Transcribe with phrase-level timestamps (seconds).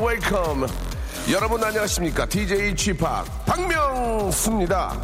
[0.00, 0.66] Welcome.
[1.30, 2.26] 여러분 안녕하십니까?
[2.26, 3.04] DJ Chip
[3.44, 5.00] 박명수입니다.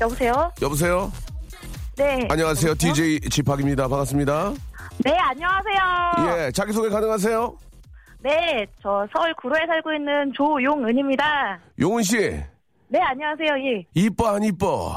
[0.00, 0.52] 여보세요?
[0.62, 1.12] 여보세요?
[1.96, 2.26] 네.
[2.30, 2.74] 안녕하세요.
[2.74, 3.88] DJ 지팍입니다.
[3.88, 4.52] 반갑습니다.
[5.04, 6.46] 네, 안녕하세요.
[6.46, 7.56] 예, 자기소개 가능하세요?
[8.20, 11.58] 네, 저 서울 구로에 살고 있는 조용은입니다.
[11.80, 12.16] 용은 씨,
[12.88, 13.48] 네, 안녕하세요.
[13.64, 13.84] 예.
[13.94, 14.92] 이뻐 안 이뻐?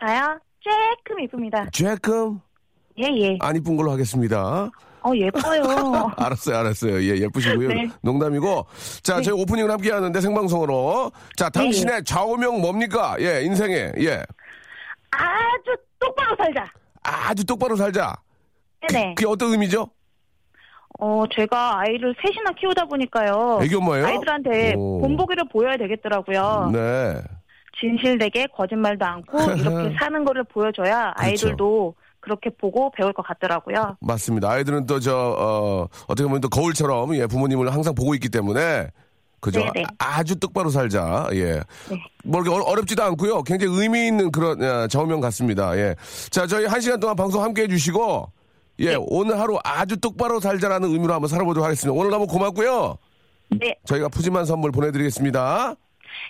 [0.00, 0.38] 저요?
[0.60, 1.66] 조금 이쁩니다.
[1.72, 2.40] 조금
[2.98, 3.38] 예, 예.
[3.40, 4.70] 안 이쁜 걸로 하겠습니다.
[5.02, 6.10] 어, 예뻐요.
[6.16, 7.02] 알았어요, 알았어요.
[7.02, 7.68] 예, 예쁘시고요.
[7.68, 7.88] 네.
[8.02, 8.66] 농담이고.
[9.02, 11.10] 자, 저희 오프닝을 함께 하는데 생방송으로.
[11.36, 13.16] 자, 당신의 좌우명 뭡니까?
[13.20, 13.92] 예, 인생에.
[14.00, 14.22] 예.
[15.10, 16.66] 아주 똑바로 살자.
[17.02, 18.14] 아주 똑바로 살자.
[18.88, 19.14] 네네.
[19.16, 19.88] 그 게 어떤 의미죠?
[20.98, 23.60] 어, 제가 아이를 셋이나 키우다 보니까요.
[23.62, 24.06] 애기 엄마예요?
[24.06, 25.00] 아이들한테 오.
[25.00, 26.70] 본보기를 보여야 되겠더라고요.
[26.72, 27.14] 네.
[27.80, 31.46] 진실되게 거짓말도 않고 이렇게 사는 거를 보여줘야 그렇죠.
[31.46, 33.96] 아이들도 그렇게 보고 배울 것 같더라고요.
[34.00, 34.50] 맞습니다.
[34.50, 38.88] 아이들은 또 저, 어, 어떻게 보면 또 거울처럼, 예, 부모님을 항상 보고 있기 때문에.
[39.40, 39.60] 그죠?
[39.60, 39.86] 네네.
[39.98, 41.26] 아, 주 똑바로 살자.
[41.32, 41.54] 예.
[41.88, 41.96] 네.
[42.24, 43.42] 뭐 이렇게 어- 어렵지도 않고요.
[43.44, 45.74] 굉장히 의미 있는 그런 어, 좌우명 같습니다.
[45.78, 45.96] 예.
[46.30, 48.30] 자, 저희 한 시간 동안 방송 함께 해주시고,
[48.80, 51.98] 예, 오늘 하루 아주 똑바로 살자라는 의미로 한번 살아보도록 하겠습니다.
[51.98, 52.98] 오늘 너무 고맙고요.
[53.58, 53.74] 네.
[53.86, 55.74] 저희가 푸짐한 선물 보내드리겠습니다.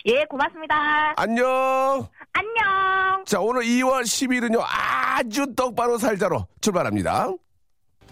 [0.06, 1.14] 예, 고맙습니다.
[1.16, 2.08] 안녕!
[2.32, 3.24] 안녕.
[3.26, 7.30] 자, 오늘 2월 10일은요, 아주 똑바로 살자로 출발합니다.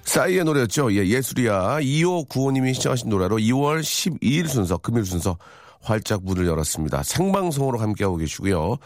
[0.02, 0.92] 싸이의 노래였죠.
[0.94, 1.80] 예, 예술이야.
[1.80, 5.36] 2595님이 시청하신 노래로 2월 12일 순서, 금일 순서
[5.82, 7.02] 활짝 문을 열었습니다.
[7.02, 8.76] 생방송으로 함께하고 계시고요.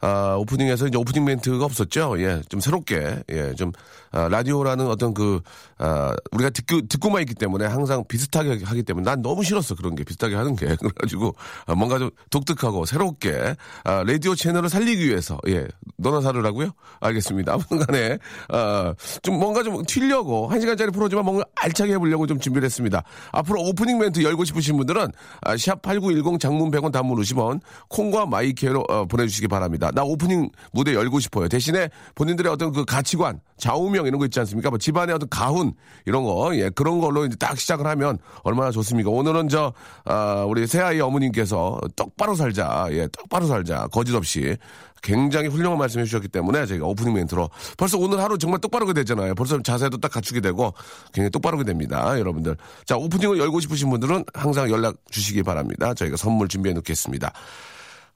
[0.00, 2.20] 아, 오프닝에서 이제 오프닝 멘트가 없었죠.
[2.20, 3.72] 예, 좀 새롭게, 예, 좀,
[4.10, 5.40] 아, 라디오라는 어떤 그,
[5.78, 9.74] 아, 우리가 듣고, 듣고만 있기 때문에 항상 비슷하게 하기 때문에 난 너무 싫었어.
[9.74, 10.66] 그런 게, 비슷하게 하는 게.
[10.76, 11.34] 그래가지고,
[11.66, 13.54] 아, 뭔가 좀 독특하고 새롭게,
[13.84, 15.66] 아, 라디오 채널을 살리기 위해서, 예,
[15.96, 16.70] 너나 살으라고요?
[17.00, 17.54] 알겠습니다.
[17.54, 18.18] 아무튼 간에,
[18.48, 23.02] 아, 좀 뭔가 좀 튀려고, 한 시간짜리 프로지만 뭔가 알차게 해보려고 좀 준비를 했습니다.
[23.32, 25.08] 앞으로 오프닝 멘트 열고 싶으신 분들은,
[25.42, 29.90] 아, 샵8910 장문 100원 단문 50원, 콩과 my K로 어, 보내주시기 바랍니다.
[29.94, 31.48] 나 오프닝 무대 열고 싶어요.
[31.48, 34.70] 대신에 본인들의 어떤 그 가치관, 좌우명 이런 거 있지 않습니까?
[34.70, 35.72] 뭐 집안의 어떤 가훈,
[36.06, 39.10] 이런 거, 예, 그런 걸로 이제 딱 시작을 하면 얼마나 좋습니까?
[39.10, 39.72] 오늘은 저,
[40.04, 44.56] 아, 우리 새아이 어머님께서 똑바로 살자, 예, 똑바로 살자, 거짓 없이.
[45.02, 49.34] 굉장히 훌륭한 말씀 해 주셨기 때문에 저희가 오프닝 멘트로 벌써 오늘 하루 정말 똑바르게 됐잖아요.
[49.34, 50.74] 벌써 자세도 딱 갖추게 되고
[51.12, 52.18] 굉장히 똑바르게 됩니다.
[52.18, 52.56] 여러분들.
[52.84, 55.94] 자, 오프닝을 열고 싶으신 분들은 항상 연락 주시기 바랍니다.
[55.94, 57.32] 저희가 선물 준비해 놓겠습니다.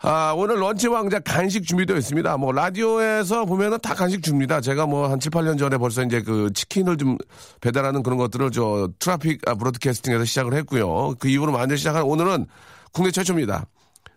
[0.05, 2.37] 아, 오늘 런치 왕자 간식 준비되어 있습니다.
[2.37, 4.61] 뭐, 라디오에서 보면은 다 간식 줍니다.
[4.61, 7.17] 제가 뭐, 한 7, 8년 전에 벌써 이제 그 치킨을 좀
[7.61, 11.15] 배달하는 그런 것들을 저 트라픽 아, broadcasting에서 시작을 했고요.
[11.21, 12.47] 그 이후로 완전 시작한 오늘은
[12.93, 13.67] 국내 최초입니다.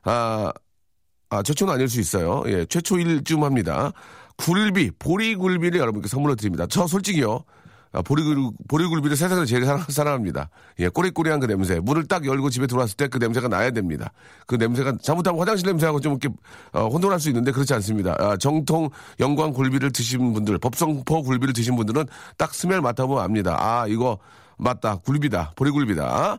[0.05, 0.51] 아,
[1.29, 2.43] 아, 최초는 아닐 수 있어요.
[2.47, 3.91] 예, 최초일 듯 합니다.
[4.37, 6.65] 굴비, 보리굴비를 여러분께 선물로 드립니다.
[6.67, 7.43] 저 솔직히요.
[7.95, 10.49] 아, 보리굴, 보리굴비를 세상에서 제일 사랑, 사랑합니다.
[10.79, 11.79] 예, 꼬리꼬리한 그 냄새.
[11.79, 14.11] 문을 딱 열고 집에 들어왔을 때 그 냄새가 나야 됩니다.
[14.47, 16.27] 그 냄새가, 잘못하면 화장실 냄새하고 좀 이렇게,
[16.73, 18.15] 어, 혼돈할 수 있는데 그렇지 않습니다.
[18.19, 18.89] 아, 정통
[19.21, 22.05] 영광 굴비를 드신 분들, 법성포 굴비를 드신 분들은
[22.37, 23.55] 딱 스멜 맡아보면 압니다.
[23.57, 24.17] 아, 이거,
[24.57, 24.95] 맞다.
[24.97, 25.53] 굴비다.
[25.55, 26.37] 보리굴비다.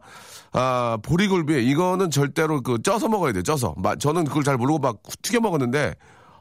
[0.52, 1.66] 아, 보리굴비.
[1.70, 3.42] 이거는 절대로 그 쪄서 먹어야 돼요.
[3.42, 3.74] 쪄서.
[3.78, 5.94] 마- 저는 그걸 잘 모르고 막 튀겨 먹었는데,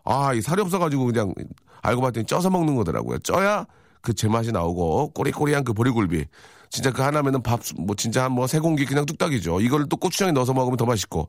[0.04, 1.34] 아, 이 살이 없어가지고 그냥
[1.82, 3.20] 알고 봤더니 쪄서 먹는 거더라고요.
[3.20, 3.66] 쪄야
[4.06, 6.26] 그 제맛이 나오고 꼬리꼬리한 그 보리굴비.
[6.70, 9.60] 진짜 그 하나면은 밥, 뭐 진짜 한뭐세 공기 그냥 뚝딱이죠.
[9.62, 11.28] 이걸 또 고추장에 넣어서 먹으면 더 맛있고.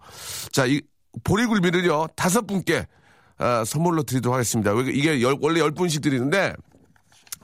[0.52, 0.80] 자, 이
[1.24, 2.86] 보리굴비를요, 다섯 분께
[3.38, 4.72] 아, 선물로 드리도록 하겠습니다.
[4.72, 6.52] 왜 이게 열- 원래 열 분씩 드리는데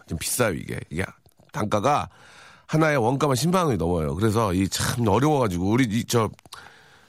[0.07, 0.79] 좀 비싸요, 이게.
[0.91, 1.05] 이게
[1.53, 2.09] 단가가
[2.67, 4.15] 하나의 원가만 10만 원이 넘어요.
[4.15, 6.31] 그래서 이 참 어려워가지고 우리 이저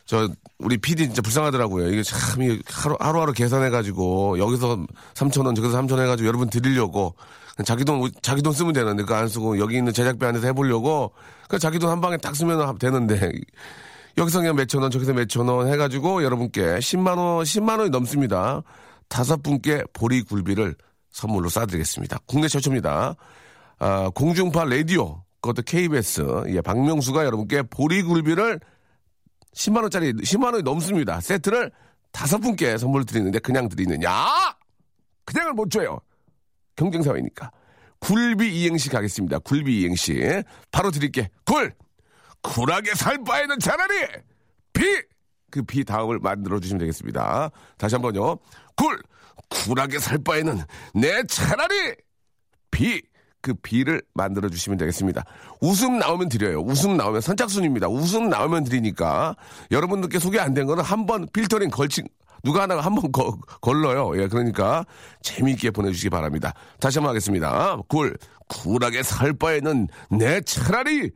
[0.06, 0.28] 저
[0.60, 1.90] 우리 PD 진짜 불쌍하더라고요.
[1.90, 7.16] 이게 참 이게 하루 하루하루 계산해가지고 여기서 3천 원 저기서 3천 원 해가지고 여러분 드리려고
[7.66, 11.14] 자기 돈 자기 돈 쓰면 되는데 그거 안 쓰고 여기 있는 제작비 안에서 해보려고
[11.48, 13.32] 그 자기 돈 한 방에 딱 쓰면 되는데
[14.18, 18.64] 여기서 그냥 몇천 원 저기서 몇천 원 해가지고 여러분께 10만 원 10만 원이 넘습니다.
[19.08, 20.76] 다섯 분께 보리 굴비를
[21.12, 22.20] 선물로 쏴드리겠습니다.
[22.26, 23.16] 국내 최초입니다.
[23.80, 28.60] 아, 공중파 라디오 그것도 KBS 예 박명수가 여러분께 보리 굴비를
[29.56, 31.20] 10만 원짜리 10만 원이 넘습니다.
[31.22, 31.72] 세트를
[32.12, 34.10] 다섯 분께 선물 드리는데 그냥 드리느냐?
[35.26, 36.00] 그냥은 못 줘요.
[36.76, 37.52] 경쟁 사회니까.
[38.00, 39.40] 굴비 이행시 가겠습니다.
[39.40, 41.30] 굴비 이행시 바로 드릴게.
[41.46, 41.74] 굴
[42.42, 43.94] 굴하게 살 바에는 차라리
[44.74, 45.02] 비
[45.52, 47.52] 그 비 다음을 만들어 주시면 되겠습니다.
[47.78, 48.38] 다시 한번요.
[48.76, 49.00] 굴
[49.50, 50.62] 굴하게 살 바에는
[50.96, 51.96] 내 차라리
[52.72, 53.02] 비
[53.40, 55.26] 그 비를 만들어 주시면 되겠습니다.
[55.60, 56.62] 웃음 나오면 드려요.
[56.62, 57.90] 웃음 나오면 선착순입니다.
[57.90, 59.36] 웃음 나오면 드리니까
[59.70, 62.08] 여러분들께 소개 안 된 거는 한 번 필터링 거친
[62.44, 63.12] 누가 하나가 한번
[63.62, 64.22] 걸러요.
[64.22, 64.86] 예, 그러니까
[65.22, 66.54] 재미있게 보내주시기 바랍니다.
[66.80, 67.78] 다시 한번 하겠습니다.
[67.88, 68.18] 굴
[68.50, 71.12] 굴하게 살 바에는 내 차라리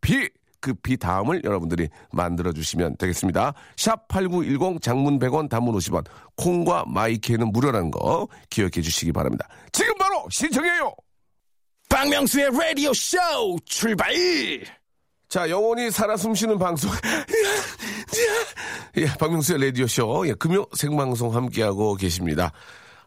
[0.00, 0.28] 비
[0.62, 3.52] 그 비 다음을 여러분들이 만들어 주시면 되겠습니다.
[3.76, 9.48] 샵 8910 장문 100원 단문 50원 콩과 마이케이는 무료라는 거 기억해 주시기 바랍니다.
[9.72, 10.94] 지금 바로 신청해요.
[11.90, 13.18] 박명수의 라디오 쇼
[13.66, 14.14] 출발!
[15.32, 16.90] 자, 영원히 살아 숨쉬는 방송.
[18.98, 20.28] 예, 박명수의 라디오쇼.
[20.28, 22.52] 예, 금요 생방송 함께하고 계십니다.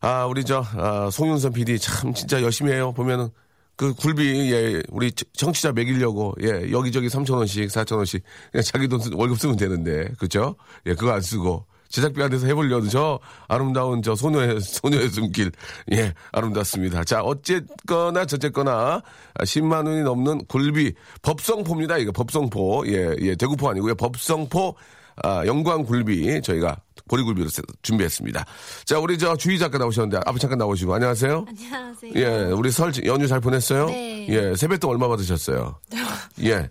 [0.01, 2.91] 아, 우리 저, 아, 송윤선 PD 참 진짜 열심히 해요.
[2.93, 3.29] 보면은
[3.75, 9.39] 그 굴비, 예, 우리 청취자 먹이려고, 예, 여기저기 3천원씩, 4천원씩, 그냥 자기 돈 쓰, 월급
[9.39, 10.55] 쓰면 되는데, 그죠?
[10.87, 11.63] 예, 그거 안 쓰고.
[11.89, 15.51] 제작비한테서 해보려는 저 아름다운 저 소녀의, 소녀의 숨길.
[15.93, 17.03] 예, 아름답습니다.
[17.03, 19.01] 자, 어쨌거나 저쨌거나
[19.39, 21.97] 10만 원이 넘는 굴비, 법성포입니다.
[21.97, 22.85] 이거 법성포.
[22.87, 23.95] 예, 예, 대구포 아니고요.
[23.95, 24.75] 법성포,
[25.23, 26.41] 아, 영광 굴비.
[26.41, 26.77] 저희가
[27.07, 27.49] 보리 굴비로
[27.83, 28.45] 준비했습니다.
[28.85, 30.93] 자, 우리 저 주희 작가 나오셨는데 앞에 잠깐 나오시고.
[30.93, 31.45] 안녕하세요.
[31.47, 32.11] 안녕하세요.
[32.15, 33.85] 예, 우리 설 연휴 잘 보냈어요?
[33.87, 34.27] 네.
[34.29, 35.79] 예, 세뱃돈 얼마 받으셨어요?
[36.43, 36.69] 예.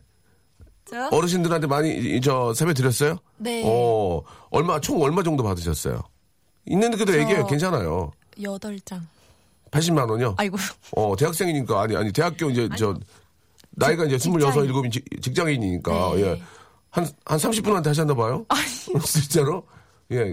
[0.87, 1.09] 저요?
[1.13, 3.17] 어르신들한테 많이 이- 저 세배 드렸어요?
[3.39, 3.63] 네.
[3.65, 6.03] 어, 얼마 총 얼마 정도 받으셨어요?
[6.67, 7.47] 있는 그도 저- 얘기해요.
[7.47, 8.13] 괜찮아요.
[8.43, 9.07] 여덟 장.
[9.71, 10.35] 80만 원이요?
[10.39, 10.57] 아이고.
[10.97, 12.95] 어, 대학생이니까 아니 아니 대학교 이제 저
[13.71, 14.71] 나이가 이제 26, 직장인.
[14.73, 16.21] 7이 직, 직장인이니까 네.
[16.23, 16.43] 예.
[16.91, 18.47] 한, 한 30분한테 하셨나 봐요?
[19.05, 19.65] 진짜로?
[20.13, 20.33] 예.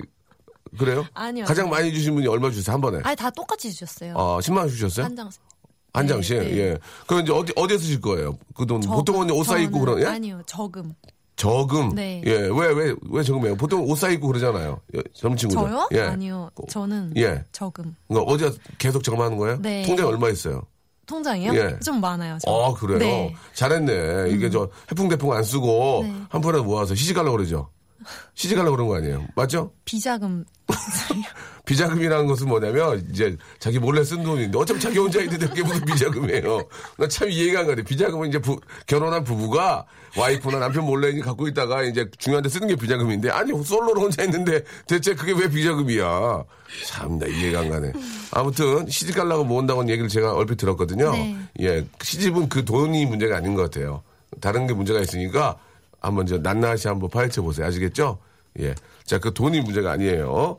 [0.77, 1.05] 그래요?
[1.13, 1.45] 아니요.
[1.45, 2.73] 가장 많이 주신 분이 얼마 주셨어요?
[2.75, 2.99] 한 번에?
[3.03, 4.13] 아니 다 똑같이 주셨어요.
[4.15, 5.05] 아, 10만 원 주셨어요?
[5.05, 5.29] 한 장.
[5.93, 6.39] 한 네, 장씩?
[6.39, 6.57] 네.
[6.57, 6.77] 예.
[7.07, 8.37] 그럼 이제 어디, 어디에 쓰실 거예요?
[8.55, 8.81] 그 돈.
[8.81, 8.97] 저금.
[8.97, 10.05] 보통은 옷 사 입고 그러, 예?
[10.05, 10.41] 아니요.
[10.45, 10.93] 저금.
[11.35, 11.95] 저금.
[11.95, 12.21] 네.
[12.25, 12.31] 예.
[12.33, 13.55] 왜, 왜, 왜 저금해요?
[13.57, 14.79] 보통 옷 사 입고 그러잖아요.
[14.95, 15.61] 예, 젊은 친구들.
[15.69, 15.89] 저요?
[15.93, 16.01] 예.
[16.01, 16.49] 아니요.
[16.69, 17.43] 저는 예.
[17.51, 17.95] 저금.
[18.07, 19.57] 그러니까 어제 계속 저금하는 거예요?
[19.61, 19.83] 네.
[19.83, 20.61] 통장에 얼마 있어요?
[21.07, 21.53] 통장이요?
[21.55, 21.77] 예.
[21.83, 22.37] 좀 많아요.
[22.41, 22.51] 저.
[22.51, 22.99] 아, 그래요?
[22.99, 23.35] 네.
[23.53, 24.29] 잘했네.
[24.29, 26.15] 이게 저 해풍 대풍 안 쓰고 네.
[26.29, 27.69] 한 푼에 모아서 시집 가려고 그러죠?
[28.35, 29.25] 시집 가려고 그런 거 아니에요?
[29.35, 29.71] 맞죠?
[29.83, 30.45] 비자금.
[31.65, 36.63] 비자금이라는 것은 뭐냐면 이제 자기 몰래 쓴 돈인데 어차피 자기 혼자 있는데 그게 무슨 비자금이에요.
[36.97, 37.83] 나 참 이해가 안 가네.
[37.83, 39.85] 비자금은 이제 부- 결혼한 부부가
[40.17, 44.63] 와이프나 남편 몰래 갖고 있다가 이제 중요한 데 쓰는 게 비자금인데 아니 솔로로 혼자 있는데
[44.87, 46.43] 대체 그게 왜 비자금이야.
[46.87, 47.93] 참나 이해가 안 가네.
[48.31, 51.11] 아무튼 시집 가려고 모은다고는 얘기를 제가 얼핏 들었거든요.
[51.11, 51.37] 네.
[51.61, 54.03] 예, 시집은 그 돈이 문제가 아닌 것 같아요.
[54.39, 55.57] 다른 게 문제가 있으니까
[55.99, 57.67] 한번 저 낱낱이 한번 파헤쳐 보세요.
[57.67, 58.17] 아시겠죠?
[58.59, 58.73] 예.
[59.05, 60.57] 자, 그 돈이 문제가 아니에요.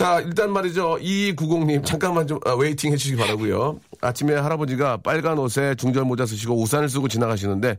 [0.00, 0.96] 자, 일단 말이죠.
[0.96, 6.88] 2290님, 잠깐만 좀 아, waiting 해주시기 바라고요 아침에 할아버지가 빨간 옷에 중절 모자 쓰시고 우산을
[6.88, 7.76] 쓰고 지나가시는데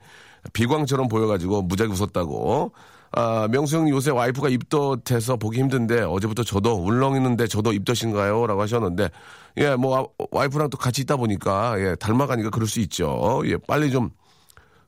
[0.54, 2.74] 비광처럼 보여가지고 무지하게 웃었다고.
[3.14, 8.46] 아, 명수 형 요새 와이프가 입덧해서 보기 힘든데 어제부터 저도 울렁이는데 저도 입덧인가요?
[8.46, 9.10] 라고 하셨는데
[9.58, 13.42] 예, 뭐 와- 와이프랑 또 같이 있다 보니까 예, 닮아가니까 그럴 수 있죠.
[13.46, 14.12] 예, 빨리 좀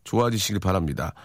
[0.03, 1.15] 좋아지시길 바랍니다.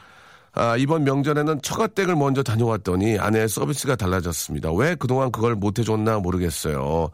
[0.54, 4.72] 아, 이번 명절에는 처가댁을 먼저 다녀왔더니 아내의 서비스가 달라졌습니다.
[4.72, 7.10] 왜 그동안 그걸 못해줬나 모르겠어요.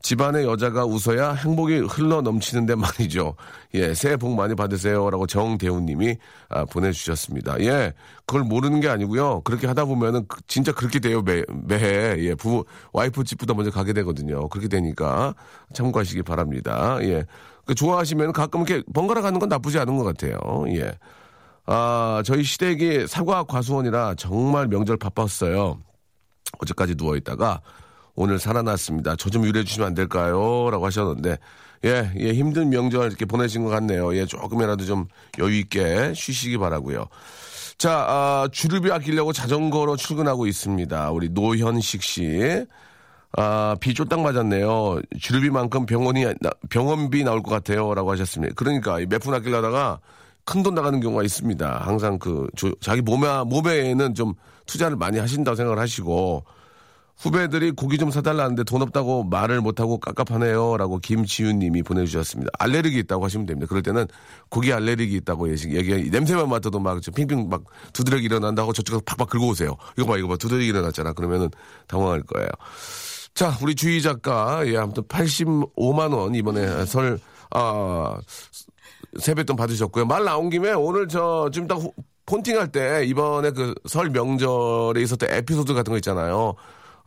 [0.00, 3.34] 집안의 여자가 웃어야 행복이 흘러 넘치는데 말이죠.
[3.74, 5.10] 예, 새해 복 많이 받으세요.
[5.10, 6.16] 라고 정대훈 님이
[6.48, 7.60] 아, 보내주셨습니다.
[7.60, 7.92] 예,
[8.24, 9.40] 그걸 모르는 게 아니고요.
[9.42, 11.22] 그렇게 하다 보면은 그- 진짜 그렇게 돼요.
[11.22, 12.16] 매, 매해.
[12.24, 14.48] 예, 부, 와이프 집보다 먼저 가게 되거든요.
[14.48, 15.34] 그렇게 되니까
[15.74, 16.98] 참고하시기 바랍니다.
[17.02, 17.24] 예.
[17.66, 20.38] 그 좋아하시면 가끔 이렇게 번갈아 가는 건 나쁘지 않은 것 같아요.
[20.68, 20.92] 예.
[21.70, 25.78] 아, 저희 시댁이 사과 과수원이라 정말 명절 바빴어요.
[26.58, 27.60] 어제까지 누워있다가
[28.14, 29.16] 오늘 살아났습니다.
[29.16, 30.70] 저 좀 유래해 주시면 안 될까요?
[30.70, 31.36] 라고 하셨는데,
[31.84, 34.16] 예, 예, 힘든 명절 이렇게 보내신 것 같네요.
[34.16, 35.06] 예, 조금이라도 좀
[35.38, 37.06] 여유있게 쉬시기 바라고요
[37.76, 41.10] 자, 아, 주류비 아끼려고 자전거로 출근하고 있습니다.
[41.10, 42.64] 우리 노현식 씨.
[43.36, 45.00] 아, 비 쫄딱 맞았네요.
[45.20, 47.92] 주류비만큼 병원이, 나- 병원비 나올 것 같아요.
[47.94, 48.54] 라고 하셨습니다.
[48.56, 50.00] 그러니까 몇 푼 아끼려다가
[50.48, 51.78] 큰 돈 나가는 경우가 있습니다.
[51.84, 54.32] 항상 그 조- 자기 몸에 몸에는 좀
[54.66, 56.44] 투자를 많이 하신다고 생각을 하시고
[57.18, 62.50] 후배들이 고기 좀 사달라는데 돈 없다고 말을 못하고 깝깝하네요라고 김지윤님이 보내주셨습니다.
[62.60, 63.66] 알레르기 있다고 하시면 됩니다.
[63.68, 64.06] 그럴 때는
[64.48, 69.76] 고기 알레르기 있다고 얘기 냄새만 맡아도 막저 핑핑 막 두드러기 일어난다고 저쪽에서 팍팍 긁어 오세요.
[69.98, 71.12] 이거 봐 이거 봐 두드러기 일어났잖아.
[71.12, 71.50] 그러면은
[71.88, 72.48] 당황할 거예요.
[73.34, 77.18] 자, 우리 주희 작가, 예, 아무튼 85만 원 이번에 설,
[77.50, 78.16] 아,
[79.18, 80.04] 세뱃돈 받으셨고요.
[80.06, 81.92] 말 나온 김에 오늘 저, 좀 이따 후-
[82.26, 86.54] 폰팅 할 때 이번에 그 설 명절에 있었던 에피소드 같은 거 있잖아요.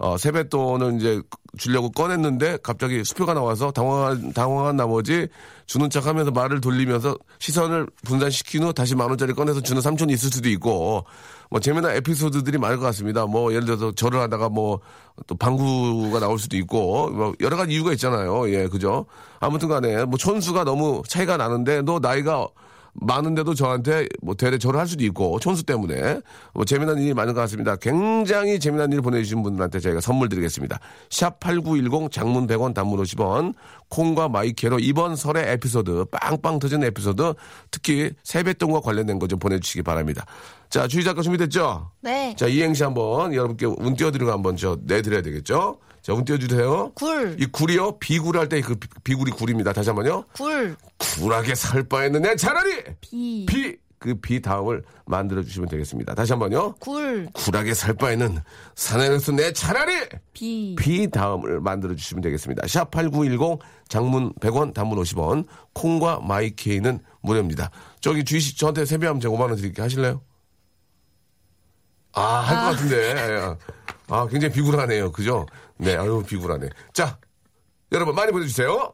[0.01, 1.21] 어, 세뱃돈을 이제
[1.57, 5.27] 주려고 꺼냈는데 갑자기 수표가 나와서 당황한, 당황한 나머지
[5.67, 10.31] 주는 척 하면서 말을 돌리면서 시선을 분산시킨 후 다시 만 원짜리 꺼내서 주는 삼촌이 있을
[10.31, 11.05] 수도 있고
[11.51, 13.25] 뭐 재미난 에피소드들이 많을 것 같습니다.
[13.27, 14.81] 뭐 예를 들어서 절을 하다가 뭐
[15.27, 18.49] 또 방구가 나올 수도 있고 뭐 여러 가지 이유가 있잖아요.
[18.51, 19.05] 예, 그죠?
[19.39, 22.47] 아무튼 간에 뭐 촌수가 너무 차이가 나는데 너 나이가
[22.93, 26.21] 많은데도 저한테 뭐 대대 절을 할 수도 있고 촌수 때문에
[26.53, 27.75] 뭐 재미난 일이 많은 것 같습니다.
[27.77, 30.79] 굉장히 재미난 일 보내주신 분들한테 저희가 선물 드리겠습니다.
[31.09, 33.53] 샵 8910 장문 100원 단문 50원
[33.89, 37.33] 콩과 마이케이로 이번 설의 에피소드 빵빵 터진 에피소드
[37.71, 40.25] 특히 세뱃돈과 관련된 거 좀 보내주시기 바랍니다.
[40.69, 41.89] 자 주희 작가 준비됐죠?
[42.01, 42.35] 네.
[42.37, 45.77] 자 이행시 한번 여러분께 운 띄워드리고 한번 저 내드려야 되겠죠?
[46.01, 46.91] 자 운 띄워주세요.
[46.95, 47.35] 굴.
[47.39, 49.71] 이 굴이요 비굴 할 때 그 비굴이 굴입니다.
[49.73, 50.25] 다시 한 번요.
[50.33, 50.75] 굴.
[50.97, 53.45] 굴하게 살 바에는 내 차라리 비.
[53.47, 56.15] 비 그 비 다음을 만들어 주시면 되겠습니다.
[56.15, 56.73] 다시 한 번요.
[56.79, 57.27] 굴.
[57.33, 58.39] 굴하게 살 바에는
[58.73, 59.93] 산에서 내 차라리
[60.33, 60.75] 비.
[60.75, 62.63] 비 다음을 만들어 주시면 되겠습니다.
[62.65, 67.69] 샵8910 장문 100원 단문 50원 콩과 마이케이는 무료입니다.
[67.99, 70.19] 저기 주희 씨 저한테 세배하면 제가 5만 원 드릴게 하실래요?
[72.13, 73.55] 아, 할것 같은데.
[74.09, 75.11] 아, 굉장히 비굴하네요.
[75.11, 75.45] 그죠?
[75.81, 76.69] 네, 아유, 비굴하네.
[76.93, 77.17] 자,
[77.91, 78.93] 여러분 많이 보내주세요.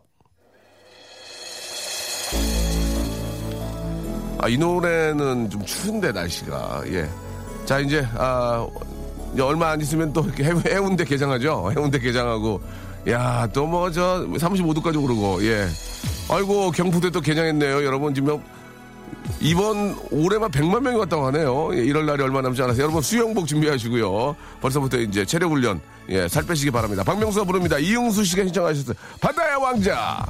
[4.39, 6.83] 아, 이 노래는 좀 추운데, 날씨가.
[6.87, 7.09] 예.
[7.65, 8.65] 자, 이제, 아,
[9.33, 11.71] 이제 얼마 안 있으면 또 해운- 해운대 개장하죠?
[11.75, 12.61] 해운대 개장하고.
[13.09, 15.67] 야, 또 뭐, 저, 35도까지 오르고, 예.
[16.29, 17.83] 아이고, 경북대 또 개장했네요.
[17.83, 18.41] 여러분, 지금
[19.39, 21.69] 이번 올해만 100만 명이 왔다고 하네요.
[21.73, 24.35] 예, 1월 날이 얼마 남지 않아서 여러분 수영복 준비하시고요.
[24.61, 27.03] 벌써부터 이제 체력 훈련 예, 살 빼시기 바랍니다.
[27.03, 27.77] 박명수가 부릅니다.
[27.77, 28.95] 이용수 씨가 신청하셨어요.
[29.21, 30.25] 바다의 왕자.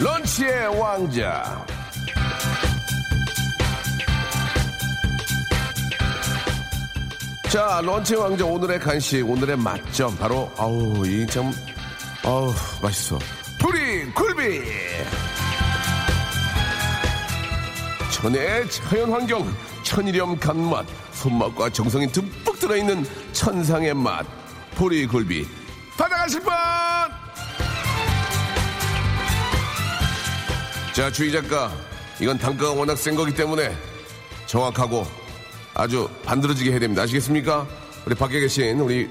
[0.00, 1.77] 런치의 왕자.
[7.50, 11.50] 자, 런치 왕자 오늘의 간식, 오늘의 맛점 바로 아우 이 참
[12.24, 12.52] 아우
[12.82, 13.18] 맛있어.
[13.58, 14.60] 뿌리 굴비.
[18.12, 24.26] 천의 자연 환경, 천일염 간맛, 손맛과 정성이 듬뿍 들어있는 천상의 맛.
[24.74, 25.46] 보리 굴비.
[25.96, 26.52] 받아가실 분!
[30.92, 31.72] 자, 주희 작가.
[32.20, 33.74] 이건 단가가 워낙 센 거기 때문에
[34.46, 35.06] 정확하고
[35.78, 37.02] 아주 반들어지게 해야 됩니다.
[37.02, 37.66] 아시겠습니까?
[38.04, 39.08] 우리 밖에 계신 우리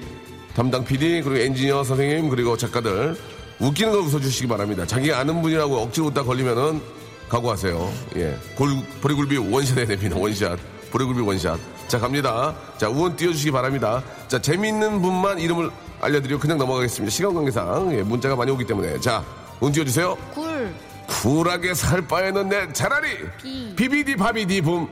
[0.54, 3.16] 담당 PD 그리고 엔지니어 선생님 그리고 작가들
[3.58, 4.86] 웃기는 걸 웃어주시기 바랍니다.
[4.86, 6.80] 자기 아는 분이라고 억지로 웃다 걸리면은
[7.28, 7.92] 각오하세요.
[8.16, 8.70] 예, 골,
[9.00, 10.16] 보리굴비 원샷 해야 됩니다.
[10.18, 10.58] 원샷.
[10.90, 11.58] 보리굴비 원샷.
[11.88, 12.54] 자 갑니다.
[12.76, 14.02] 자 운 띄워주시기 바랍니다.
[14.28, 15.70] 자 재미있는 분만 이름을
[16.00, 17.10] 알려드리고 그냥 넘어가겠습니다.
[17.10, 19.24] 시간 관계상 예, 문자가 많이 오기 때문에 자
[19.60, 20.16] 운 띄워주세요.
[20.34, 20.72] 굴.
[21.08, 23.08] 굴하게 살 바에는 내 차라리
[23.42, 23.74] 비.
[23.74, 24.86] 비비디 바비디 부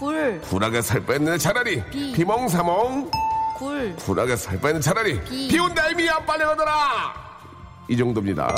[0.00, 0.40] 굴.
[0.40, 2.12] 굴하게 살 내 차라리 비.
[2.12, 3.10] 비몽사몽
[3.58, 3.94] 굴.
[3.96, 5.48] 굴하게 살 바에는 차라리 비.
[5.48, 7.12] 비온다 에미야 빨리 오더라
[7.86, 8.48] 이 정도입니다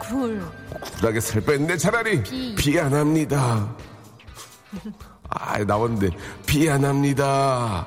[0.00, 0.42] 굴.
[0.98, 2.56] 굴하게 살 내 차라리 비.
[2.56, 3.68] 비안합니다
[5.28, 6.10] 아 나왔는데
[6.44, 7.86] 비안합니다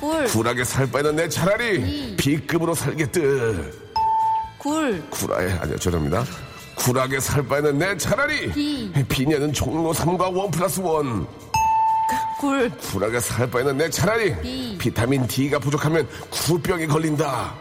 [0.00, 0.24] 굴.
[0.24, 2.40] 굴하게 살 바에는 내 차라리 비.
[2.40, 3.86] B급으로 살겠듯
[4.58, 5.08] 굴.
[5.10, 6.24] 쿨하게 아니요 죄송합니다
[6.76, 8.92] 굴하게 살 바에는 내 차라리 비.
[9.08, 11.26] 비녀는 종로 3가 원 플러스 원
[12.38, 12.70] 굴.
[12.70, 14.76] 굴하게 살 바에는 내 차라리 비.
[14.78, 17.54] 비타민 D가 부족하면 구루병이 걸린다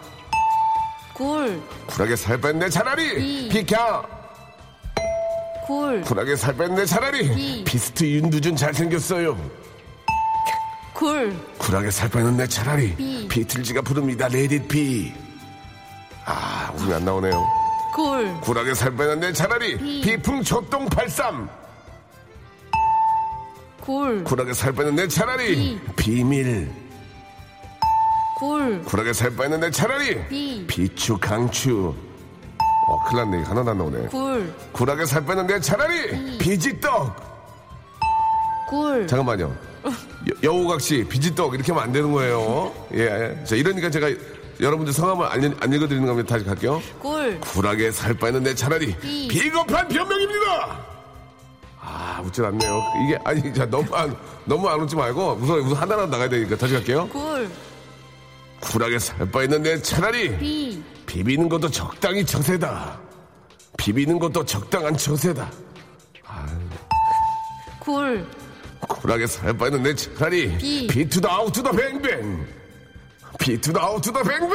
[1.13, 1.61] 굴.
[1.87, 3.49] 굴하게 살 바에는 내 차라리 비.
[3.49, 4.03] 비켜
[5.65, 6.01] 굴.
[6.01, 7.63] 굴하게 살 바에는 내 차라리 비.
[7.63, 9.37] 비스트 윤두준 잘생겼어요
[10.93, 11.33] 굴.
[11.57, 13.27] 굴하게 살 바에는 내 차라리 비.
[13.29, 15.13] 비틀즈가 부릅니다 Let It Be
[16.27, 17.64] 아, 웃음이 안 나오네요.
[17.95, 18.41] 굴.
[18.41, 20.01] 굴하게 살 바에는 내 차라리 비.
[20.01, 21.47] 비풍 초똥 83
[23.81, 24.23] 굴.
[24.23, 26.69] 굴하게 살 내 차라리 비 밀
[28.37, 28.81] 굴.
[28.83, 30.65] 굴하게 살 내 차라리 비.
[30.67, 31.95] 비추 강추
[32.87, 34.53] 어 큰일 났네 하나도 안 나오네 굴.
[34.73, 37.15] 굴하게 살 내 차라리 비 지떡
[38.69, 39.07] 굴.
[39.07, 42.73] 잠깐만요 여- 여우각시, 비지떡 이렇게 하면 안 되는 거예요.
[42.93, 43.39] 예.
[43.45, 44.09] 자, 이러니까 제가
[44.59, 46.29] 여러분들 성함을 안, 읽- 안 읽어드리는 겁니다.
[46.35, 46.81] 다시 갈게요.
[47.01, 47.39] 굴.
[47.41, 49.27] 굴하게 살 바에는 내 차라리 비.
[49.27, 50.85] 비겁한 변명입니다.
[51.81, 52.81] 아, 웃질 않네요.
[53.05, 56.73] 이게, 아니, 자, 너무 안, 너무 안 웃지 말고, 우선, 우선 하나라도 나가야 되니까 다시
[56.73, 57.07] 갈게요.
[57.09, 57.49] 굴.
[58.61, 60.83] 굴하게 살 바에는 내 차라리 비.
[61.05, 62.99] 비비는 것도 적당히 처세다.
[63.77, 65.51] 비비는 것도 적당한 처세다.
[67.79, 68.25] 굴.
[68.87, 70.87] 굴하게 살 바에는 내 차라리 비.
[70.87, 72.47] 비투더 아웃투더 뱅뱅.
[73.39, 74.49] 비투더 아웃투더 뱅뱅.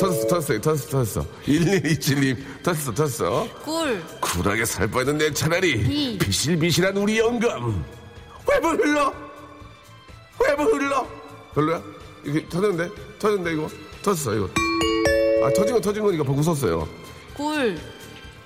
[0.00, 1.26] 터졌어, 터졌어, 터졌어, 터졌어.
[1.46, 3.48] 1127님, 터졌어, 터졌어.
[3.64, 4.02] 굴.
[4.20, 6.18] 굴하게 살 바에는 내 차라리 비.
[6.18, 7.84] 비실비실한 우리 영감.
[8.50, 9.12] 왜 불러?
[10.44, 11.06] 왜 불러?
[11.54, 11.82] 별로야?
[12.24, 12.94] 이게 터졌는데?
[13.18, 13.68] 터졌는데, 이거?
[14.02, 14.48] 터졌어, 이거.
[15.44, 16.86] 아, 터진 거 터진 거니까 보고 웃었어요.
[17.34, 17.78] 굴.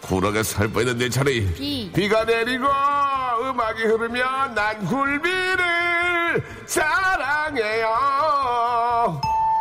[0.02, 1.90] 굴하게 살 바에는 내 차라리 비.
[1.94, 2.64] 비가 내리고
[3.40, 7.88] 음악이 흐르면 난 굴비를 사랑해요.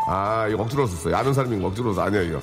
[0.07, 1.15] 아, 이거 억지로 썼어요.
[1.15, 2.01] 아는 사람이 억지로 써.
[2.01, 2.41] 아니야, 이거.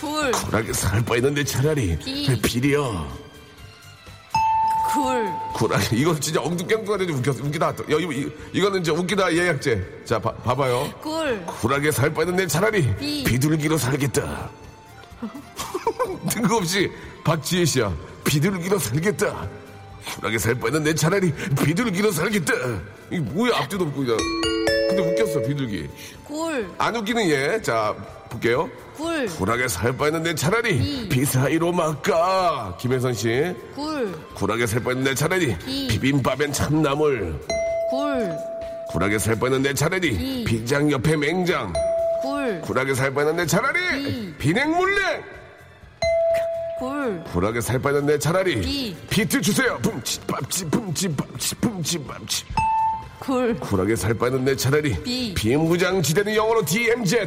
[0.00, 0.30] 굴.
[0.32, 2.40] 굴하게 살 바에는 차라리 비.
[2.42, 3.06] 비려.
[4.92, 5.28] 굴.
[5.54, 5.96] 굴하게.
[5.96, 7.44] 이거 진짜 엉뚱깽뚱하게 좀 웃겼어.
[7.44, 7.66] 웃기다.
[7.68, 10.02] 야, 이거, 이- 이거 는 이제 웃기다 예약제.
[10.04, 10.90] 자, 봐, 봐봐요.
[11.02, 11.44] 굴.
[11.46, 13.24] 굴하게 살 바에는 차라리 비.
[13.24, 14.48] 비둘기로 살겠다.
[16.30, 16.90] 뜬금없이
[17.24, 17.92] 박지혜 씨야.
[18.24, 19.48] 비둘기로 살겠다.
[20.16, 22.52] 굴하게 살 바에는 차라리 비둘기로 살겠다.
[23.10, 24.16] 이게 뭐야 앞뒤도 없고 그냥.
[24.88, 25.88] 근데 웃겼어 비둘기.
[26.24, 26.68] 굴.
[26.78, 27.60] 안 웃기는 얘.
[27.62, 27.94] 자
[28.30, 28.68] 볼게요.
[28.96, 29.26] 굴.
[29.26, 31.08] 굴하게 살 바에는 차라리 비.
[31.08, 32.76] 비사이로 막까.
[32.80, 33.54] 김혜선 씨.
[33.74, 34.12] 굴.
[34.34, 35.88] 굴하게 살 바에는 차라리 비.
[35.88, 37.38] 비빔밥엔 참나물.
[37.90, 38.36] 굴.
[38.90, 40.44] 굴하게 살 바에는 차라리 비.
[40.44, 41.72] 비장 옆에 맹장.
[42.22, 42.60] 굴.
[42.62, 44.34] 굴하게 살 바에는 차라리 비.
[44.38, 45.22] 비냉물냉
[46.78, 47.22] 굴.
[47.24, 48.96] 굴하게 살 바에는 차라리 비.
[49.10, 52.44] 비트 주세요 붐치 밥치 붐치 밥치 붐치 밥치
[53.18, 53.58] 굴.
[53.58, 55.34] 굴하게 살 바에는 차라리 비.
[55.34, 57.18] 비무장지대는 영어로 DMZ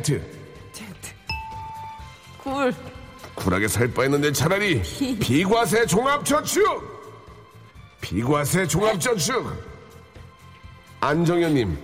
[2.44, 2.74] 굴.
[3.36, 4.82] 굴하게 살 바에는 차라리
[5.20, 6.64] 비과세 종합저축
[8.02, 9.46] 비과세 종합저축
[11.02, 11.78] 안정현님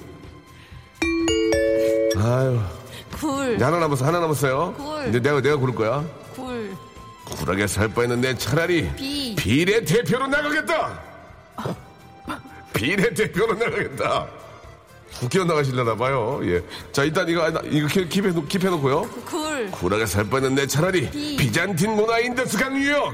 [2.18, 2.60] 아유
[3.20, 3.56] 굴.
[3.56, 5.08] 이제 하나 남았어 하나 남았어요 굴.
[5.10, 6.04] 이제 내가 내가 고를 거야
[7.28, 7.38] 굴.
[7.38, 9.36] 굴하게 살 바에는 차라리 비.
[9.36, 11.00] 비례 대표로 나가겠다.
[12.74, 14.28] 비례 대표로 나가겠다.
[15.20, 16.40] 국회의원 나가시려나 봐요.
[16.44, 16.62] 예.
[16.92, 19.26] 자 일단 이거 아, 이거 keep- keep해 keep해놓고요.
[19.26, 19.72] 굴.
[19.72, 21.36] 굴하게 살 바에는 차라리 비.
[21.38, 23.14] 비잔틴 문화 인더스 강 뉴욕.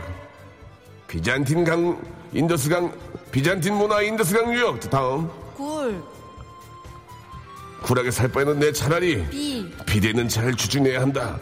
[1.08, 2.02] 비잔틴 강
[2.34, 2.92] 인더스 강
[3.32, 4.80] 비잔틴 문화 인더스 강 뉴욕.
[4.90, 6.04] 다음 굴.
[7.84, 9.72] 굴하게 살 바에는 차라리 비.
[9.86, 11.38] 비대는 잘 추진해야 한다.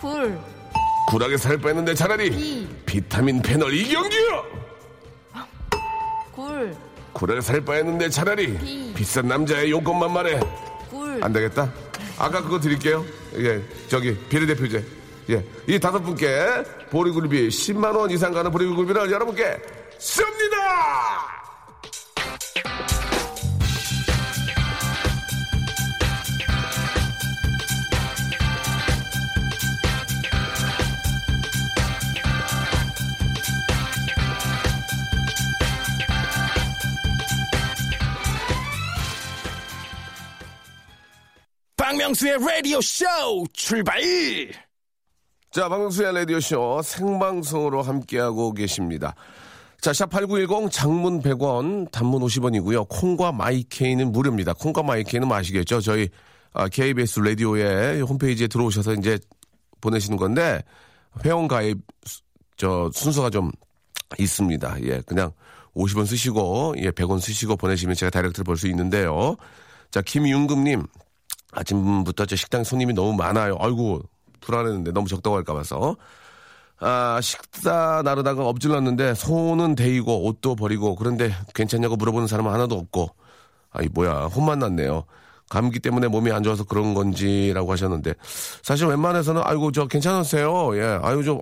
[0.00, 0.38] 굴.
[1.06, 2.68] 굴하게 살 바에는 차라리 비.
[2.84, 4.16] 비타민 패널 이경규.
[6.32, 6.76] 굴.
[7.12, 8.92] 굴하게 살 바에는 차라리 비.
[8.94, 10.40] 비싼 남자의 용건만 말해.
[10.90, 11.22] 굴.
[11.22, 11.72] 안 되겠다.
[12.18, 13.04] 아까 그거 드릴게요.
[13.36, 14.84] 예, 저기 비례대표제.
[15.30, 16.44] 예, 이 다섯 분께
[16.90, 19.60] 보리굴비 10만 원 이상 가는 보리굴비를 여러분께
[19.98, 21.35] 씁니다.
[41.90, 43.04] 박명수의 라디오 쇼
[43.52, 44.00] 출발!
[45.52, 49.14] 자, 박명수의 라디오 쇼 생방송으로 함께하고 계십니다.
[49.80, 52.88] 자, 샵8910 장문 100원, 단문 50원이고요.
[52.88, 54.52] 콩과 마이케이는 무료입니다.
[54.54, 55.80] 콩과 마이케이는 뭐 아시겠죠?
[55.80, 56.08] 저희
[56.54, 59.16] 아, KBS 라디오의 홈페이지에 들어오셔서 이제
[59.80, 60.64] 보내시는 건데
[61.24, 62.20] 회원 가입 수-
[62.56, 63.52] 저 순서가 좀
[64.18, 64.78] 있습니다.
[64.82, 65.30] 예, 그냥
[65.76, 69.36] 50원 쓰시고 예, 100원 쓰시고 보내시면 제가 direct로 볼 수 있는데요.
[69.92, 70.84] 자, 김윤금님
[71.56, 73.56] 아침부터 저 식당 손님이 너무 많아요.
[73.58, 74.02] 아이고
[74.40, 75.96] 불안했는데 너무 적다고 할까 봐서.
[76.78, 83.08] 아, 식사 나르다가 엎질렀는데 손은 데이고 옷도 버리고 그런데 괜찮냐고 물어보는 사람은 하나도 없고
[83.70, 85.04] 아이 뭐야 혼만 났네요.
[85.48, 88.14] 감기 때문에 몸이 안 좋아서 그런 건지라고 하셨는데
[88.62, 90.76] 사실 웬만해서는 아이고 저 괜찮으세요.
[90.76, 91.40] 예, 아이고 좀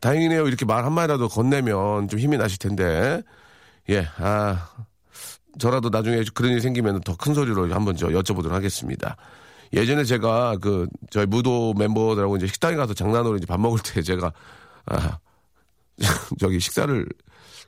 [0.00, 0.46] 다행이네요.
[0.46, 3.22] 이렇게 말 한마디라도 건네면 좀 힘이 나실 텐데
[3.90, 4.68] 예, 아
[5.58, 9.16] 저라도 나중에 그런 일이 생기면 더 큰 소리로 한번 저 여쭤보도록 하겠습니다.
[9.72, 14.32] 예전에 제가 그 저희 무도 멤버들하고 이제 식당에 가서 장난으로 이제 밥 먹을 때 제가
[14.86, 15.18] 아
[16.38, 17.06] 저기 식사를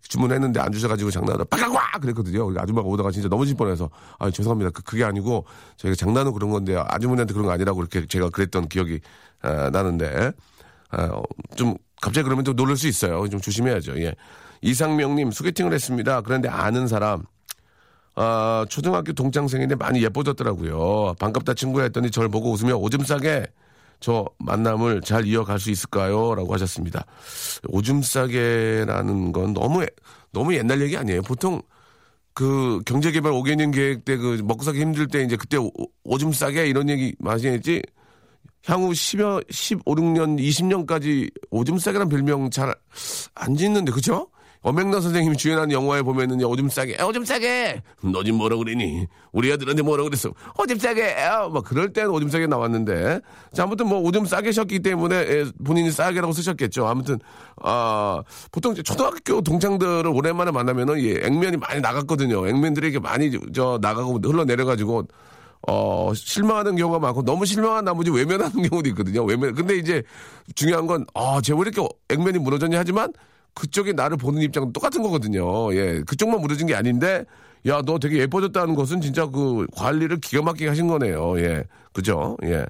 [0.08, 2.52] 주문했는데 안 주셔가지고 장난으로 빠가꽉 그랬거든요.
[2.58, 4.70] 아줌마가 오다가 진짜 넘어질 뻔해서 아 죄송합니다.
[4.70, 5.46] 그, 그게 아니고
[5.78, 9.00] 저희가 장난으로 그런 건데 아주머니한테 그런 거 아니라고 이렇게 제가 그랬던 기억이
[9.42, 10.32] 아, 나는데
[10.90, 11.22] 아, 어,
[11.56, 13.26] 좀 갑자기 그러면 좀 놀랄 수 있어요.
[13.28, 14.00] 좀 조심해야죠.
[14.02, 14.14] 예.
[14.62, 16.20] 이상명님 소개팅을 했습니다.
[16.20, 17.24] 그런데 아는 사람
[18.16, 21.14] 아, 초등학교 동창생인데 많이 예뻐졌더라고요.
[21.18, 23.46] 반갑다 친구야 했더니 저를 보고 웃으며 오줌 싸게
[24.00, 26.34] 저 만남을 잘 이어갈 수 있을까요?
[26.34, 27.04] 라고 하셨습니다.
[27.68, 29.84] 오줌 싸게라는 건 너무,
[30.32, 31.22] 너무 옛날 얘기 아니에요.
[31.22, 31.60] 보통
[32.34, 35.70] 그 경제개발 5개년 계획 때 그 먹고 살기 힘들 때 이제 그때 오,
[36.04, 37.82] 오줌 싸게 이런 얘기 많이 했지.
[38.66, 42.74] 향후 10여, 15, 6년, 20년까지 오줌 싸게란 별명 잘
[43.34, 44.28] 안 짓는데, 그죠?
[44.66, 47.80] 엄명란 선생님이 주연한 영화에 보면은 오줌 싸게, 야, 오줌 싸게!
[48.02, 49.06] 너 지금 뭐라 그러니?
[49.30, 50.32] 우리 애들한테 뭐라 그랬어?
[50.58, 51.02] 오줌 싸게!
[51.20, 51.48] 야!
[51.48, 53.20] 막 그럴 때는 오줌 싸게 나왔는데.
[53.52, 56.84] 자, 아무튼 뭐 오줌 싸게 셨기 때문에 예, 본인이 싸게라고 쓰셨겠죠.
[56.84, 57.20] 아무튼,
[57.62, 62.48] 아, 보통 초등학교 동창들을 오랜만에 만나면은 예, 액면이 많이 나갔거든요.
[62.48, 65.06] 액면들에게 많이 저 나가고 흘러내려가지고
[65.68, 69.22] 어, 실망하는 경우가 많고 너무 실망한 나머지 외면하는 경우도 있거든요.
[69.22, 69.54] 외면.
[69.54, 70.02] 근데 이제
[70.56, 73.12] 중요한 건, 아, 쟤왜 이렇게 액면이 무너졌냐 하지만
[73.56, 75.74] 그쪽이 나를 보는 입장은 똑같은 거거든요.
[75.74, 76.02] 예.
[76.06, 77.24] 그쪽만 무너진 게 아닌데,
[77.66, 81.40] 야, 너 되게 예뻐졌다는 것은 진짜 그 관리를 기가 막히게 하신 거네요.
[81.40, 81.64] 예.
[81.92, 82.36] 그죠?
[82.44, 82.66] 예.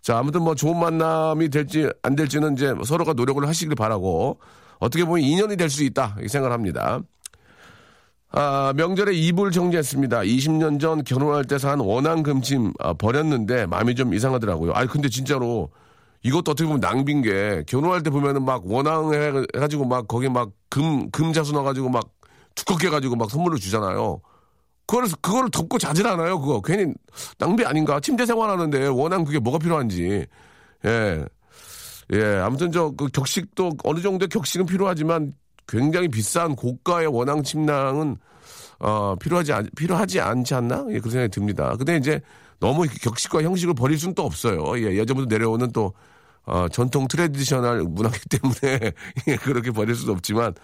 [0.00, 4.38] 자, 아무튼 뭐 좋은 만남이 될지 안 될지는 이제 서로가 노력을 하시길 바라고
[4.78, 6.16] 어떻게 보면 인연이 될 수 있다.
[6.22, 7.00] 이 생각을 합니다.
[8.30, 10.20] 아, 명절에 이불 정리했습니다.
[10.20, 14.72] 20년 전 결혼할 때 산 원앙 금침 아, 버렸는데 마음이 좀 이상하더라고요.
[14.74, 15.70] 아니 근데 진짜로
[16.22, 21.10] 이것도 어떻게 보면 낭비인 게 결혼할 때 보면은 막 원앙 해 가지고 막 거기 막금
[21.10, 22.08] 금자수 넣어 가지고 막
[22.54, 24.20] 두껍게 해가지고 막 선물로 주잖아요.
[24.86, 26.40] 그걸 그걸 덮고 자질 않아요.
[26.40, 26.92] 그거 괜히
[27.38, 28.00] 낭비 아닌가?
[28.00, 30.26] 침대 생활하는데 원앙 그게 뭐가 필요한지.
[30.84, 31.24] 예.
[32.12, 35.34] 예, 아무튼 저 그 격식도 어느 정도의 격식은 필요하지만
[35.66, 38.16] 굉장히 비싼 고가의 원앙 침낭은
[38.80, 40.86] 어, 필요하지 않, 필요하지 않지 않나?
[40.90, 41.74] 예, 그런 생각이 듭니다.
[41.76, 42.20] 근데 이제
[42.60, 44.78] 너무 격식과 형식을 버릴 수는 또 없어요.
[44.78, 45.94] 예, 예전부터 내려오는 또
[46.44, 48.92] 어, 전통 traditional 문화기 때문에
[49.28, 50.54] 예, 그렇게 버릴 수도 없지만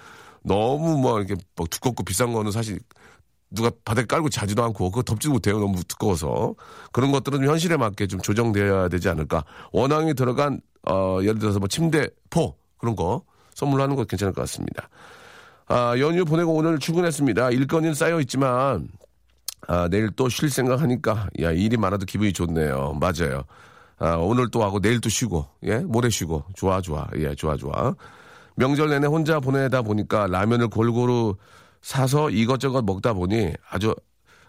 [0.42, 2.78] 너무 뭐 이렇게 뭐 두껍고 비싼 거는 사실
[3.50, 5.58] 누가 바닥에 깔고 자지도 않고 그거 덮지도 못해요.
[5.58, 6.54] 너무 두꺼워서.
[6.92, 9.44] 그런 것들은 좀 현실에 맞게 좀 조정돼야 되지 않을까.
[9.72, 13.22] 원앙이 들어간 어, 예를 들어서 뭐 침대, 포 그런 거
[13.54, 14.88] 선물하는 거 괜찮을 것 같습니다.
[15.66, 17.50] 아, 연휴 보내고 오늘 출근했습니다.
[17.50, 18.88] 일거리는 쌓여 있지만
[19.68, 22.98] 아, 내일 또 쉴 생각하니까 야 일이 많아도 기분이 좋네요.
[23.00, 23.44] 맞아요.
[23.98, 27.94] 아, 오늘 또 하고 내일 또 쉬고 예 모레 쉬고 좋아 좋아 예 좋아 좋아.
[28.56, 31.36] 명절 내내 혼자 보내다 보니까 라면을 골고루
[31.82, 33.94] 사서 이것저것 먹다 보니 아주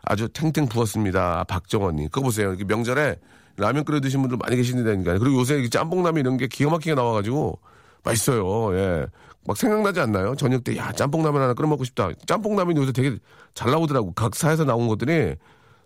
[0.03, 1.45] 아주 탱탱 부었습니다.
[1.45, 2.55] 박정원님 그거 보세요.
[2.67, 3.15] 명절에
[3.57, 7.57] 라면 끓여 드신 분들 많이 계시는데니까 그리고 요새 짬뽕라면 이런 게 기가 막히게 나와가지고
[8.03, 8.75] 맛있어요.
[8.77, 9.07] 예.
[9.45, 10.35] 막 생각나지 않나요?
[10.35, 12.09] 저녁 때, 야, 짬뽕라면 하나 끓여 먹고 싶다.
[12.25, 13.17] 짬뽕라면이 요새 되게
[13.53, 14.13] 잘 나오더라고.
[14.13, 15.35] 각 사에서 나온 것들이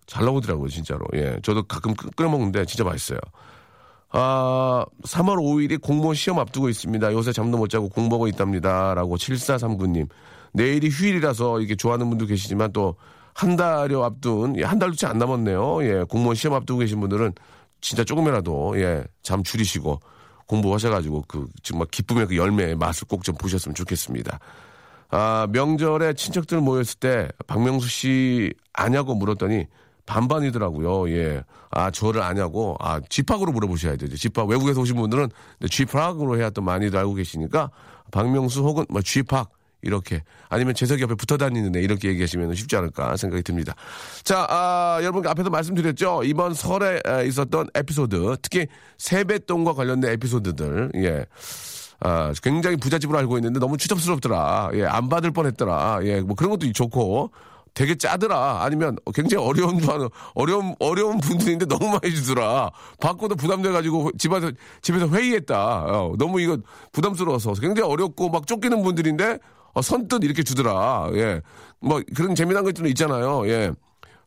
[0.08, 1.06] 잘 나오더라고요, 진짜로.
[1.16, 1.38] 예.
[1.44, 3.20] 저도 가끔 끓- 끓여 먹는데 진짜 맛있어요.
[4.12, 7.14] 아, 3월 5일이 공무원 시험 앞두고 있습니다.
[7.14, 8.94] 요새 잠도 못 자고 공부하고 있답니다.
[8.96, 10.08] 라고 7439님.
[10.54, 12.96] 내일이 휴일이라서 이게 좋아하는 분도 계시지만 또
[13.36, 15.84] 한 달여 앞둔, 예, 한 달도 채 안 남았네요.
[15.84, 17.32] 예, 공무원 시험 앞두고 계신 분들은
[17.80, 20.02] 진짜 조금이라도, 예, 잠 줄이시고
[20.50, 24.40] 공부하셔가지고 그 정말 기쁨의 그 열매의 맛을 꼭 좀 보셨으면 좋겠습니다.
[25.12, 29.68] 아, 명절에 친척들 모였을 때 박명수 씨 아냐고 물었더니
[30.06, 31.10] 반반이더라고요.
[31.12, 31.44] 예.
[31.70, 32.76] 아, 저를 아냐고.
[32.80, 34.18] 아, 집학으로 물어보셔야 되죠.
[34.18, 34.48] 집학.
[34.50, 35.30] 외국에서 오신 분들은
[35.70, 37.70] 집학으로 해야 또 많이들 알고 계시니까
[38.12, 43.16] 박명수 혹은 뭐 집학 이렇게 아니면 재석이 옆에 붙어 다니는 애 이렇게 얘기하시면 쉽지 않을까
[43.18, 43.76] 생각이 듭니다.
[44.24, 46.24] 자, 아, 여러분 앞에서 말씀드렸죠.
[46.24, 51.26] 이번 설에 아, 있었던 에피소드, 특히 세뱃돈과 관련된 에피소드들, 예.
[52.02, 54.72] 아, 굉장히 부잣집으로 알고 있는데 너무 추접스럽더라.
[54.74, 56.00] 예, 안 받을 뻔했더라.
[56.04, 57.32] 예, 뭐 그런 것도 좋고.
[57.76, 58.64] 되게 짜더라.
[58.64, 59.80] 아니면 굉장히 어려운
[60.34, 62.72] 어려운, 어려운 분들인데 너무 많이 주더라.
[63.00, 65.86] 받고도 부담돼가지고 집에서, 집에서 회의했다.
[65.86, 66.58] 어, 너무 이거
[66.92, 67.54] 부담스러워서.
[67.54, 69.38] 굉장히 어렵고 막 쫓기는 분들인데
[69.80, 71.10] 어, 선뜻 이렇게 주더라.
[71.14, 71.42] 예.
[71.80, 73.48] 뭐 그런 재미난 것들은 있잖아요.
[73.48, 73.72] 예.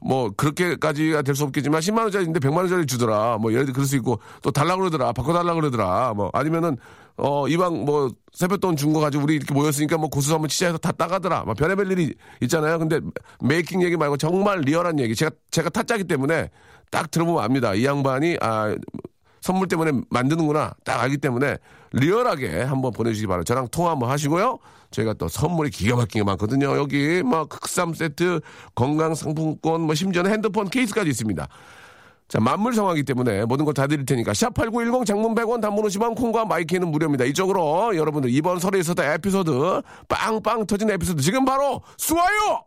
[0.01, 3.39] 뭐 그렇게까지가 될 수 없겠지만 10만 원짜리인데 100만 원짜리 주더라.
[3.39, 5.13] 뭐 예를 들어 그럴 수 있고 또 달라 그러더라.
[5.13, 6.15] 바꿔 달라 그러더라.
[6.15, 6.77] 뭐 아니면은
[7.19, 10.79] 어 이왕 뭐 세뱃돈 준 거 가지고 우리 이렇게 모였으니까 뭐 고스톱 한번 치자 해서
[10.79, 11.43] 다 따가더라.
[11.45, 12.79] 뭐 별의별 일이 있잖아요.
[12.81, 13.01] 근데
[13.45, 15.15] making 얘기 말고 정말 real한 얘기.
[15.15, 16.51] 제가 제가 타짜기 때문에
[16.91, 17.75] 딱 들어보면 압니다.
[17.75, 18.75] 이 양반이 아
[19.41, 21.59] 선물 때문에 만드는구나 딱 알기 때문에
[21.93, 23.55] real하게 한번 보내주시기 바랍니다.
[23.55, 24.59] 저랑 통화 한번 하시고요.
[24.93, 26.77] 저희가 또 선물이 기가 막힌 게 많거든요.
[26.77, 28.41] 여기 뭐 흑삼 세트,
[28.75, 31.49] 건강 상품권, 뭐 심지어는 핸드폰 케이스까지 있습니다.
[32.29, 36.45] 자, 만물 상황이기 때문에 모든 걸 다 드릴 테니까 샵8910 장문 100원 단문 50원 콩과
[36.47, 37.25] 마이크는 무료입니다.
[37.25, 42.65] 이쪽으로 여러분들 이번 설에 있었던 에피소드 빵빵 터진 에피소드 지금 바로 쏘아요!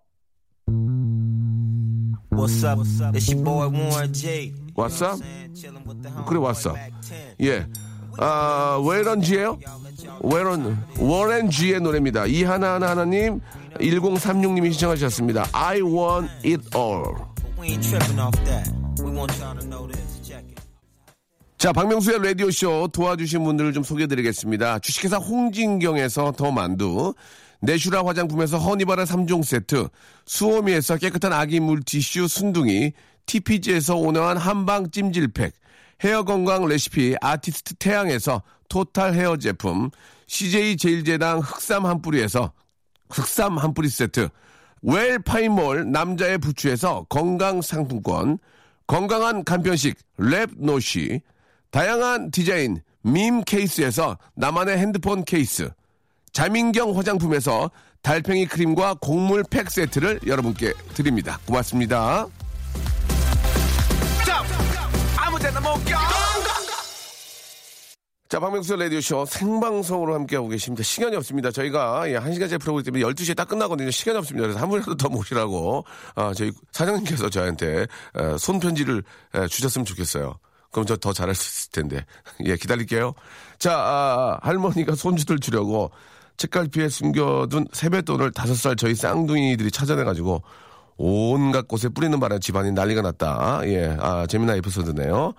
[3.13, 3.21] The
[3.63, 3.95] homies
[6.27, 6.73] 그래 10.
[7.41, 7.65] 예.
[8.17, 9.57] 아, 왜 이런지예요?
[10.19, 12.25] 워런, 워렌 G의 노래입니다.
[12.25, 13.41] 이하나하나 하나님,
[13.79, 15.47] 1036님이 신청하셨습니다.
[15.51, 17.03] I want it all.
[21.57, 24.79] 자, 박명수의 라디오쇼 도와주신 분들을 좀 소개해드리겠습니다.
[24.79, 27.13] 주식회사 홍진경에서 더 만두,
[27.61, 29.87] 내슈라 화장품에서 허니바라 3종 세트,
[30.25, 32.93] 수오미에서 깨끗한 아기 물티슈 순둥이,
[33.25, 35.53] TPG에서 온화한 한방 찜질팩,
[36.03, 39.89] 헤어 건강 레시피 아티스트 태양에서 토탈 헤어 제품,
[40.27, 42.51] CJ 제일제당 흑삼 한 뿌리에서
[43.09, 44.29] 흑삼 한 뿌리 세트,
[44.81, 48.37] 웰 파인몰 남자의 부추에서 건강 상품권,
[48.87, 51.21] 건강한 간편식 랩노시,
[51.71, 55.69] 다양한 디자인 밈 케이스에서 나만의 핸드폰 케이스,
[56.33, 61.39] 자민경 화장품에서 달팽이 크림과 곡물 팩 세트를 여러분께 드립니다.
[61.47, 62.27] 고맙습니다.
[64.25, 64.43] 자,
[68.29, 70.83] 박명수 라디오쇼 생방송으로 함께하고 계십니다.
[70.83, 71.51] 시간이 없습니다.
[71.51, 73.91] 저희가 예, 한 시간째 프로그램 때문에 12시에 딱 끝나거든요.
[73.91, 74.47] 시간이 없습니다.
[74.47, 75.85] 그래서 한 분이라도 더 모시라고,
[76.15, 79.03] 아, 저희 사장님께서 저한테 에, 손편지를
[79.35, 80.37] 에, 주셨으면 좋겠어요.
[80.71, 82.05] 그럼 저 더 잘할 수 있을 텐데.
[82.45, 83.13] 예, 기다릴게요.
[83.59, 85.91] 자, 아, 할머니가 손주들 주려고
[86.37, 90.41] 책갈피에 숨겨둔 세뱃돈을 다섯 살 저희 쌍둥이들이 찾아내가지고
[90.97, 93.61] 온갖 곳에 뿌리는 바람에 집안이 난리가 났다.
[93.65, 95.33] 예, 아, 재미난 에피소드네요.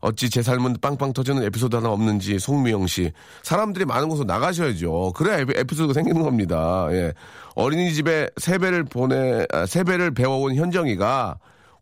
[0.00, 3.12] 어찌 제 삶은 빵빵 터지는 에피소드 하나 없는지 송미영 씨.
[3.42, 5.12] 사람들이 많은 곳으로 나가셔야죠.
[5.14, 6.88] 그래야 에피- 에피소드가 생기는 겁니다.
[6.90, 7.12] 예.
[7.54, 11.38] 어린이집에 세배를 보내, 아, 세배를 배워온 현정이가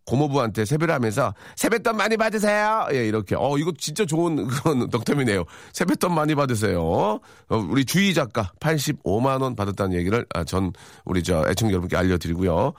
[0.09, 2.87] 고모부한테 세배를 하면서 세뱃돈 많이 받으세요.
[2.93, 3.37] 예, 이렇게.
[3.37, 5.45] 어, 이거 진짜 좋은 그런 덕담이네요.
[5.73, 6.81] 세뱃돈 많이 받으세요.
[6.81, 7.21] 어,
[7.69, 10.73] 우리 주희 작가 85만 원 받았다는 얘기를 아, 전
[11.05, 12.73] 우리 저 애청 여러분께 알려드리고요.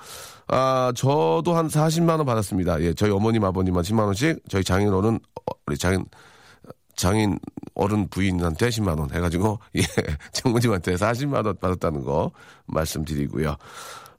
[0.48, 2.82] 아, 저도 한 40만 원 받았습니다.
[2.82, 6.06] 예, 저희 어머님 아버님한 10만 원씩, 저희 장인 어른 어, 우리 장인
[6.96, 7.40] 장인
[7.76, 9.82] 어른 부인한테 10만 원 해가지고 예
[10.34, 12.32] 장모님한테 40만 원 받았다는 거
[12.66, 13.56] 말씀드리고요.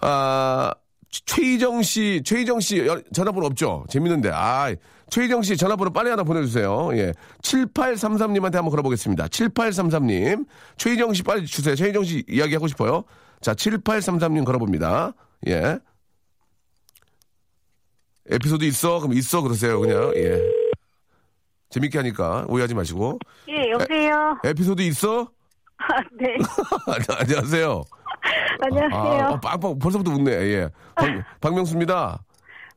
[0.00, 0.72] 아
[1.10, 3.84] 최희정 씨, 최희정 씨 연- 전화번호 없죠?
[3.88, 4.72] 재밌는데 아
[5.10, 6.90] 최희정 씨 전화번호 빨리 하나 보내주세요.
[6.94, 9.26] 예 7833님한테 한번 걸어보겠습니다.
[9.26, 10.46] 7833님
[10.76, 11.74] 최희정 씨 빨리 주세요.
[11.74, 13.04] 최희정 씨 이야기 하고 싶어요.
[13.40, 15.12] 자 7833님 걸어봅니다.
[15.48, 15.78] 예
[18.28, 19.00] 에피소드 있어?
[19.00, 20.40] 그럼 있어 그러세요 그냥 예
[21.70, 23.18] 재밌게 하니까 오해하지 마시고
[23.48, 24.38] 예, 여보세요.
[24.44, 25.28] 에피소드 있어?
[25.78, 26.36] 아, 네.
[27.18, 27.82] 안녕하세요.
[28.62, 29.24] 안녕하세요.
[29.26, 30.30] 아, 어, 빵빵 벌써부터 웃네.
[30.32, 30.68] 예.
[30.94, 31.06] 박,
[31.40, 32.22] 박명수입니다.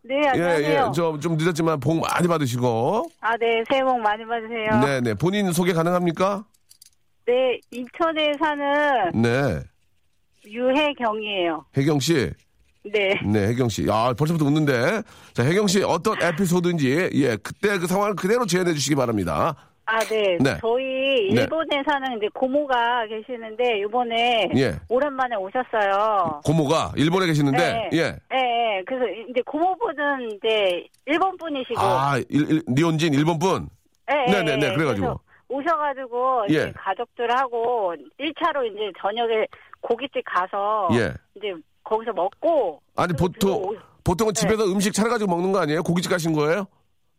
[0.06, 0.88] 네, 예, 안녕하세요.
[0.90, 0.92] 예.
[0.94, 3.08] 저 좀 늦었지만 복 많이 받으시고.
[3.22, 3.64] 아, 네.
[3.70, 4.80] 새해 복 많이 받으세요.
[4.82, 5.14] 네, 네.
[5.14, 6.44] 본인 소개 가능합니까?
[7.26, 9.60] 네, 인천에 사는 네.
[10.46, 11.66] 유혜경이에요.
[11.78, 12.32] 혜경 씨.
[12.92, 13.14] 네.
[13.26, 13.88] 네, 혜경 씨.
[13.90, 15.04] 아, 벌써부터 웃는데.
[15.34, 19.56] 자, 혜경 씨 어떤 에피소드인지 예, 그때 그 상황을 그대로 재현해 주시기 바랍니다.
[19.86, 20.38] 아, 네.
[20.40, 20.58] 네.
[20.62, 21.42] 저희 네.
[21.42, 24.80] 일본에 사는 이제 고모가 계시는데 이번에 예.
[24.88, 26.42] 오랜만에 오셨어요.
[26.46, 27.90] 고모가 일본에 계시는데 네.
[27.94, 27.98] 예.
[28.34, 28.84] 예, 예.
[28.86, 33.68] 그래서 이제 고모분은 이제 일본 분이시고 아, 일, 일, 니온진 일본 분.
[34.12, 34.74] 예, 예, 네네네, 예.
[34.74, 35.08] 그래 가지고.
[35.08, 35.20] 그래서
[35.50, 36.54] 오셔 가지고 예.
[36.54, 39.46] 이제 가족들하고 1차로 이제 저녁에
[39.82, 41.14] 고깃집 가서 예.
[41.36, 44.40] 이제 거기서 먹고 아니 보통 보통은 네.
[44.40, 45.84] 집에서 음식 차려 가지고 먹는 거 아니에요?
[45.84, 46.66] 고깃집 가신 거예요?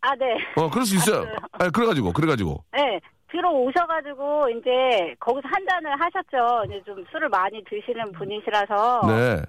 [0.06, 0.36] 아, 네.
[0.56, 1.24] 어, 그럴 수 있어요.
[1.52, 2.62] 아, 그래가지고, 그래가지고.
[2.72, 6.64] 네, 들어오셔가지고 이제 거기서 한 잔을 하셨죠.
[6.66, 9.42] 이제 좀 술을 많이 드시는 분이시라서 네.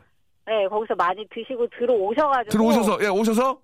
[0.47, 3.59] 네, 거기서 많이 드시고 들어오셔가지고 들어오셔서, 예, 오셔서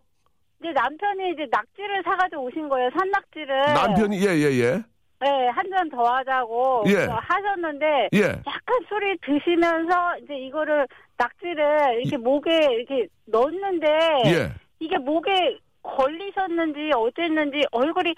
[0.59, 2.89] 이제 남편이 이제 낙지를 사가지고 오신 거예요.
[2.97, 4.83] 산낙지를 남편이, 예, 예, 예.
[5.21, 7.05] 네, 한 잔 더 하자고 예.
[7.05, 8.21] 하셨는데 예.
[8.21, 13.87] 약간 술이 드시면서 이제 이거를 낙지를 이렇게 목에 이렇게 넣었는데
[14.25, 14.51] 예.
[14.79, 18.13] 이게 목에 걸리셨는지 어땠는지 얼굴이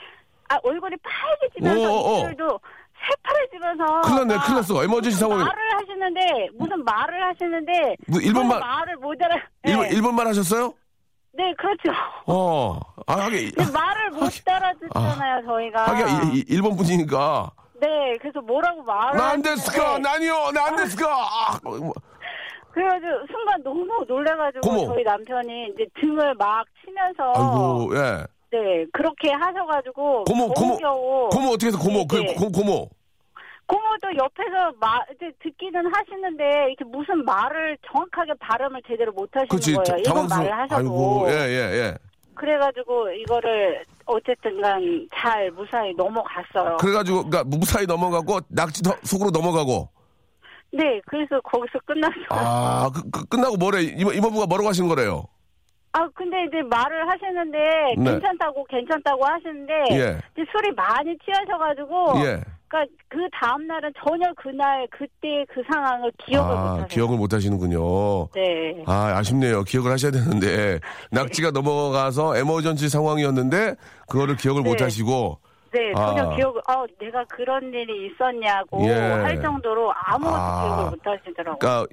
[0.49, 2.17] 아 얼굴이 파래지면서 오, 오, 오.
[2.19, 2.59] 입술도
[3.05, 4.83] 새파래지면서 큰일 났네, 막 큰일 났어.
[4.83, 5.43] 에머전시 무슨 상황에.
[5.43, 9.95] 말을 하시는데 무슨 말을 하시는데 뭐 일본말- 말을 못 알아 일본, 네.
[9.95, 10.73] 일본말 하셨어요?
[11.35, 11.91] 네 그렇죠
[12.27, 12.79] 어.
[13.07, 17.49] 아, 근데 말을 못 알아듣잖아요 저희가 하긴, 이- 이- 일본 분이니까.
[17.81, 21.07] 네 그래서 뭐라고 말을 난데스까, 하시는데 나니요, 난데스까.
[21.11, 21.91] 아, 뭐,
[22.73, 24.85] 그래가지고 순간 너무 놀래가지고 고모.
[24.93, 28.25] 저희 남편이 이제 등을 막 치면서 아이고, 예.
[28.49, 30.77] 네 그렇게 하셔가지고 고모, 고모,
[31.29, 32.33] 고모 어떻게 해서 고모, 그, 네.
[32.33, 32.89] 고, 고모.
[33.65, 39.73] 고모도 옆에서 마, 이제 듣기는 하시는데 이렇게 무슨 말을 정확하게 발음을 제대로 못 하시는 그렇지,
[39.73, 40.03] 거예요.
[40.03, 40.27] 당황스러워.
[40.43, 40.75] 말을 하셔도.
[40.75, 41.97] 아이고, 예, 예, 예.
[42.35, 46.77] 그래가지고 이거를 어쨌든간 잘 무사히 넘어갔어요.
[46.77, 49.87] 그래가지고, 그니까, 무사히 넘어가고, 낙지 더- 속으로 넘어가고.
[50.73, 52.25] 네, 그래서 거기서 끝났어요.
[52.29, 52.85] 아.
[52.85, 53.81] 아, 그, 그, 끝나고 뭐래?
[53.83, 55.25] 이모, 이모부가 뭐라고 하신 거래요?
[56.15, 57.57] 근데 이제 말을 하시는데
[57.97, 58.11] 네.
[58.11, 60.17] 괜찮다고 괜찮다고 하시는데 예.
[60.33, 62.41] 이제 술이 많이 취하셔가지고 예.
[62.67, 66.87] 그러니까 그 다음 날은 전혀 그날 그때 그 상황을 기억을 아, 못하세요.
[66.87, 68.29] 기억을 못 하시는군요.
[68.33, 68.83] 네.
[68.87, 69.63] 아, 아쉽네요.
[69.63, 70.79] 기억을 하셔야 되는데
[71.11, 73.75] 낙지가 넘어가서 에머전시 상황이었는데
[74.09, 74.85] 그거를 기억을 못 네.
[74.85, 75.37] 하시고
[75.73, 76.35] 네, 전혀 아.
[76.35, 78.91] 기억을, 어, 내가 그런 일이 있었냐고 예.
[78.93, 80.63] 할 정도로 아무것도 아.
[80.65, 81.57] 기억을 못 하시더라고요.
[81.59, 81.87] 그러니까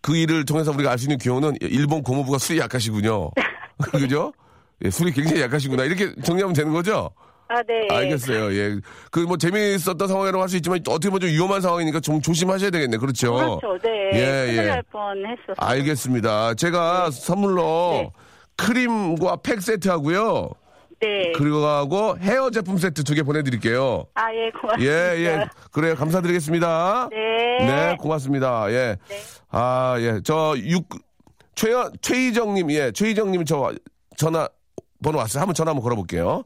[0.00, 3.30] 그 일을 통해서 우리가 알 수 있는 기호는 일본 고모부가 술이 약하시군요.
[3.92, 4.32] 그죠?
[4.84, 5.84] 예, 술이 굉장히 약하시구나.
[5.84, 7.10] 이렇게 정리하면 되는 거죠?
[7.48, 7.86] 아, 네.
[7.90, 8.52] 알겠어요.
[8.54, 8.76] 예.
[9.10, 12.96] 그 뭐 재미있었던 상황이라고 할 수 있지만 어떻게 보면 좀 위험한 상황이니까 좀 조심하셔야 되겠네.
[12.96, 13.34] 그렇죠?
[13.34, 14.10] 그렇죠, 네.
[14.14, 14.62] 예, 예.
[14.66, 15.54] 날뻔 했었어요.
[15.56, 16.54] 알겠습니다.
[16.54, 18.10] 제가 선물로 네.
[18.56, 20.50] 크림과 팩 세트 하고요.
[21.00, 21.32] 네.
[21.32, 24.06] 그리고 하고 헤어 제품 세트 두 개 보내드릴게요.
[24.14, 24.92] 아, 예, 고맙습니다.
[24.92, 25.44] 예, 예.
[25.70, 25.94] 그래요.
[25.94, 27.08] 감사드리겠습니다.
[27.10, 27.66] 네.
[27.66, 28.70] 네, 고맙습니다.
[28.72, 28.96] 예.
[29.08, 29.16] 네.
[29.50, 30.20] 아, 예.
[30.24, 30.88] 저, 육,
[31.54, 31.68] 최,
[32.00, 32.92] 최희정님, 예.
[32.92, 33.72] 최희정님 저
[34.16, 34.48] 전화
[35.02, 35.42] 번호 왔어요.
[35.42, 36.44] 한번 전화 한번 걸어볼게요.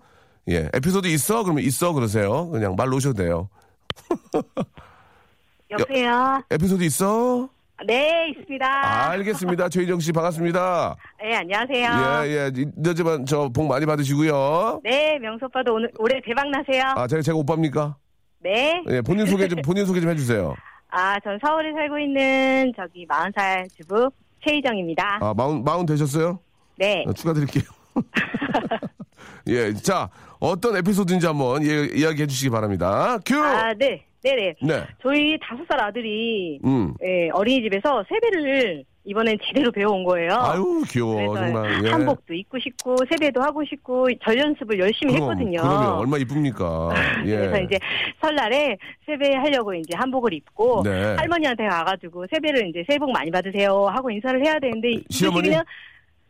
[0.49, 0.69] 예.
[0.75, 1.43] 에피소드 있어?
[1.45, 1.93] 그러면 있어?
[1.93, 2.49] 그러세요.
[2.51, 3.49] 그냥 말 놓으셔도 돼요.
[5.71, 6.43] 여보세요?
[6.51, 7.49] 에피소드 있어?
[7.87, 9.11] 네, 있습니다.
[9.11, 9.69] 알겠습니다.
[9.71, 10.97] 최희정 씨 반갑습니다.
[11.23, 12.23] 네, 안녕하세요.
[12.27, 12.51] 예, 예.
[12.77, 14.81] 늦지만 저 복 많이 받으시고요.
[14.85, 16.85] 네, 명수 오빠도 오늘, 올해 대박 나세요.
[16.97, 17.97] 아, 제가, 제가 오빠입니까?
[18.41, 18.83] 네.
[18.91, 20.55] 예, 본인 소개 좀, 본인 소개 좀 해 주세요.
[20.91, 24.11] 아, 전 서울에 살고 있는 저기 40살 주부
[24.47, 25.19] 최희정입니다.
[25.23, 26.39] 아, 마운, 마운 되셨어요?
[26.77, 27.05] 네.
[27.07, 27.63] 어, 추가드릴게요.
[29.49, 33.19] 예, 자, 어떤 에피소드인지 한번 예, 이야기해 주시기 바랍니다.
[33.25, 33.43] 큐!
[33.43, 34.05] 아, 네.
[34.23, 34.55] 네네.
[34.63, 34.83] 네.
[35.03, 36.95] 저희 다섯 살 아들이 음.
[37.05, 40.35] 예, 어린이집에서 세배를 이번엔 제대로 배워온 거예요.
[40.35, 41.85] 아유, 귀여워, 정말.
[41.85, 41.91] 예.
[41.91, 45.63] 한복도 입고 싶고 세배도 하고 싶고 절 연습을 열심히 그럼, 했거든요.
[45.63, 46.91] 그러면 얼마 이쁩니까?
[47.25, 47.37] 예.
[47.37, 47.79] 그래서 이제
[48.21, 51.15] 설날에 세배 하려고 이제 한복을 입고 네.
[51.17, 55.49] 할머니한테 가가지고 세배를 이제 새해 복 많이 받으세요 하고 인사를 해야 되는데 시어머니?
[55.49, 55.65] 그냥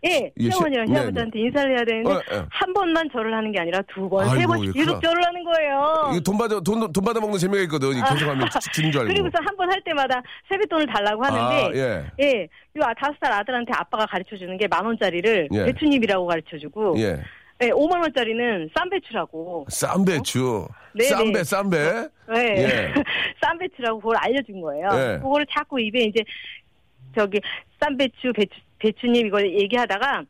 [0.03, 2.43] 예, 예, 시- 시어머니랑 네, 시아버지한테 인사를 해야 되는데 어, 예.
[2.51, 5.01] 한 번만 절을 하는 게 아니라 두 번, 세 아이고, 번씩 예, 계속 그럼.
[5.03, 6.21] 절을 하는 거예요.
[6.25, 7.91] 돈 받아, 돈, 돈 받아 먹는 재미가 있거든.
[7.91, 9.13] 이 계속 하면 주- 주는 줄 알고.
[9.13, 12.05] 그리고서 한 번 할 때마다 세뱃돈을 달라고 하는데 아, 예.
[12.25, 12.43] 예,
[12.77, 15.65] 요 아- 다섯 살 아들한테 아빠가 가르쳐 주는 게 만 원짜리를 예.
[15.67, 17.19] 배추잎이라고 가르쳐 주고 예.
[17.63, 19.67] 예, 5만 원짜리는 쌈배추라고.
[19.69, 20.67] 쌈배추.
[20.95, 21.45] 네, 쌈배, 네.
[21.45, 21.79] 쌈배.
[22.37, 22.39] 예.
[22.57, 22.95] 예.
[23.43, 24.89] 쌈배추라고 그걸 알려준 거예요.
[24.95, 25.19] 예.
[25.19, 26.25] 그거를 자꾸 입에 이제
[27.15, 27.39] 저기
[27.81, 30.25] 쌈배추, 배추, 배추잎 이걸 얘기하다가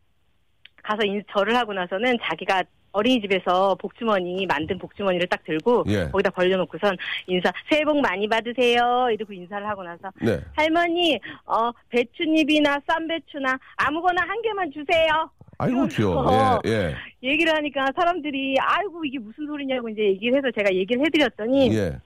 [0.83, 6.09] 가서 인, 절을 하고 나서는 자기가 어린이집에서 복주머니 만든 복주머니를 딱 들고 예.
[6.11, 6.97] 거기다 벌려놓고선
[7.29, 10.41] 인사 새해 복 많이 받으세요 이러고 인사를 하고 나서 네.
[10.55, 15.31] 할머니 어 배추잎이나 쌈배추나 아무거나 한 개만 주세요.
[15.59, 16.59] 아이고, 귀여워.
[16.65, 16.95] 예, 예.
[17.23, 21.99] 얘기를 하니까 사람들이 아이고 이게 무슨 소리냐고 이제 얘기를 해서 제가 얘기를 해드렸더니 예.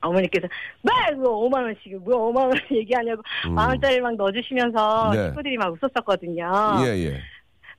[0.00, 0.46] 어머니께서
[0.82, 3.54] 막 이거 5만 원씩 뭐 5만 원 얘기하냐고 음.
[3.54, 5.24] 만 원짜리 막 넣어주시면서 네.
[5.26, 6.52] 식구들이 막 웃었었거든요.
[6.84, 7.20] 예, 예.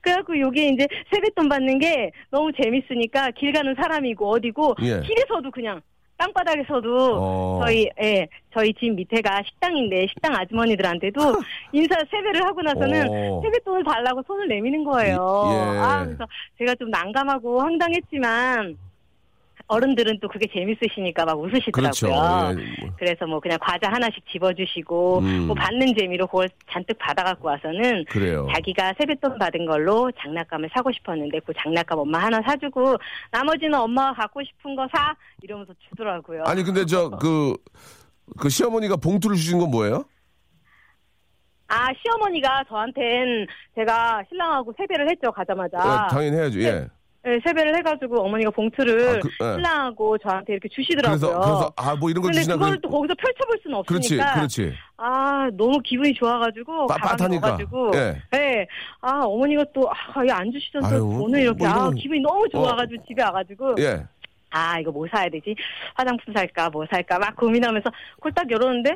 [0.02, 5.02] 그래갖고 요게 이제 세뱃돈 받는 게 너무 재밌으니까 길 가는 사람이고 어디고 예.
[5.02, 5.82] 길에서도 그냥
[6.18, 7.62] 땅바닥에서도 어.
[7.64, 11.22] 저희 예 저희 집 밑에가 식당인데 식당 아주머니들한테도
[11.72, 13.42] 인사 세배를 하고 나서는 어.
[13.42, 15.16] 세뱃돈을 달라고 손을 내미는 거예요.
[15.16, 15.80] 예.
[15.80, 16.26] 아 그래서
[16.58, 18.78] 제가 좀 난감하고 황당했지만
[19.70, 22.08] 어른들은 또 그게 재밌으시니까 막 그렇죠.
[22.08, 22.60] 웃으시더라고요.
[22.60, 22.82] 예.
[22.82, 22.92] 뭐.
[22.98, 25.48] 그래서 뭐 그냥 과자 하나씩 집어주시고 음.
[25.48, 28.48] 뭐 받는 재미로 그걸 잔뜩 받아갖고 와서는 그래요.
[28.52, 32.98] 자기가 세뱃돈 받은 걸로 장난감을 사고 싶었는데 그 장난감 엄마 하나 사주고
[33.32, 36.44] 나머지는 엄마가 갖고 싶은 거 사 이러면서 주더라고요.
[36.48, 37.54] 아니, 근데 저, 그,
[38.40, 40.04] 그 시어머니가 봉투를 주신 건 뭐예요?
[41.68, 45.78] 아 시어머니가 저한텐 제가 신랑하고 세배를 했죠 가자마자.
[45.78, 46.60] 예, 당연히 해야죠.
[46.62, 46.88] 예.
[47.22, 49.54] 네, 세배를 해가지고 어머니가 봉투를 아, 그, 예.
[49.56, 51.20] 신랑하고 저한테 이렇게 주시더라고요.
[51.20, 52.56] 그래서, 그래서, 아, 뭐 이런 거 근데 주시나.
[52.56, 54.34] 그걸 그래- 또 거기서 펼쳐볼 수는 그렇지, 없으니까.
[54.36, 54.74] 그렇지.
[54.96, 56.88] 아 너무 기분이 좋아가지고.
[56.88, 58.22] 넣어가지고 예.
[58.32, 58.68] 네.
[59.02, 63.76] 아 어머니가 또아안 주시던 또 아유, 돈을 이렇게 뭐아 이런- 기분이 너무 좋아가지고 집에 와가지고
[63.80, 64.06] 예.
[64.52, 65.56] 아 이거 뭐 사야 되지
[65.96, 68.96] 화장품 살까 뭐 살까 막 고민하면서 그걸 딱 열었는데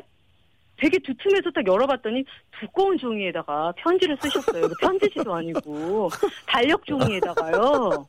[0.76, 2.24] 되게 두툼해서 딱 열어봤더니
[2.60, 4.68] 두꺼운 종이에다가 편지를 쓰셨어요.
[4.80, 6.10] 편지지도 아니고
[6.46, 8.06] 달력 종이에다가요.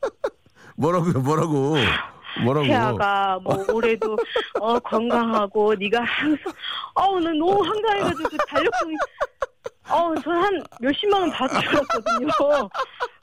[0.76, 1.76] 뭐라고요, 뭐라고.
[2.44, 2.66] 뭐라고.
[2.66, 4.16] 태아가 뭐 올해도
[4.60, 6.52] 어 건강하고 네가 항상
[6.94, 8.94] 어우 나 너무 황당해가지고 그 달력 종이
[9.90, 12.28] 어우 저한 몇십만 원 받을 줄 알았거든요.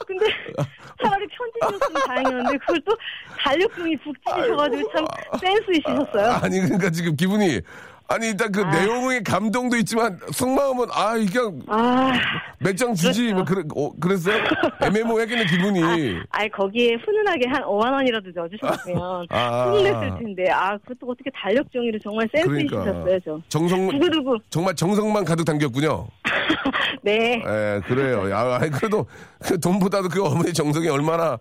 [0.08, 0.25] 근데
[1.01, 2.97] 차라리 편지였으면 다행이었는데 그걸 또
[3.38, 5.06] 달력 종이 북 찢으셔가지고 참
[5.39, 6.32] 센스 있으셨어요.
[6.41, 7.62] 아니, 그러니까 지금 기분이,
[8.08, 12.12] 아니 일단 그 내용의 감동도 있지만 속마음은 아 이게 아,
[12.60, 14.44] 몇장 주지 뭐 그래 어, 그랬어요?
[15.21, 15.82] 했겠네 기분이.
[16.30, 19.65] 아이 거기에 훈훈하게 한 5만 원이라도 넣어주셨으면 아.
[19.65, 22.82] 훈훈했을 텐데 아 그것도 어떻게 달력 종이를 정말 센스 그러니까.
[22.82, 23.42] 있으셨어요 저.
[23.50, 24.38] 정성 두구두구.
[24.50, 26.08] 정말 정성만 가득 담겼군요.
[27.04, 27.44] 네.
[27.46, 28.30] 예, 그래요.
[28.32, 29.06] 야, 아이, 그래도
[29.40, 31.38] 그 돈보다도 그 어머니 정성이 얼마나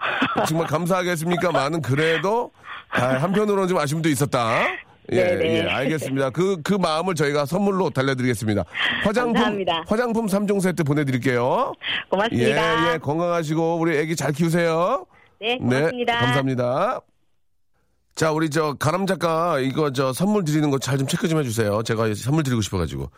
[0.49, 1.53] 정말 감사하겠습니까?
[1.53, 2.51] 많은 그래도
[2.91, 4.65] 아, 한편으로는 좀 아쉬움도 있었다.
[5.13, 5.55] 예, 네네.
[5.59, 6.31] 예, 알겠습니다.
[6.31, 8.65] 그, 그 마음을 저희가 선물로 달려드리겠습니다.
[9.05, 9.85] 화장품, 감사합니다.
[9.87, 11.73] 화장품 3종 세트 보내드릴게요.
[11.77, 12.95] 예, 고맙습니다.
[12.95, 15.07] 예, 건강하시고, 우리 애기 잘 키우세요.
[15.41, 16.13] 네, 고맙습니다.
[16.15, 17.01] 네, 감사합니다.
[18.15, 21.83] 자, 우리 저 가람 작가 이거 저 선물 드리는 거 잘 좀 체크 좀 해주세요.
[21.83, 23.09] 제가 선물 드리고 싶어가지고.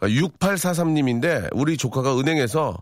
[0.00, 2.76] 6843님인데 우리 조카가 은행에서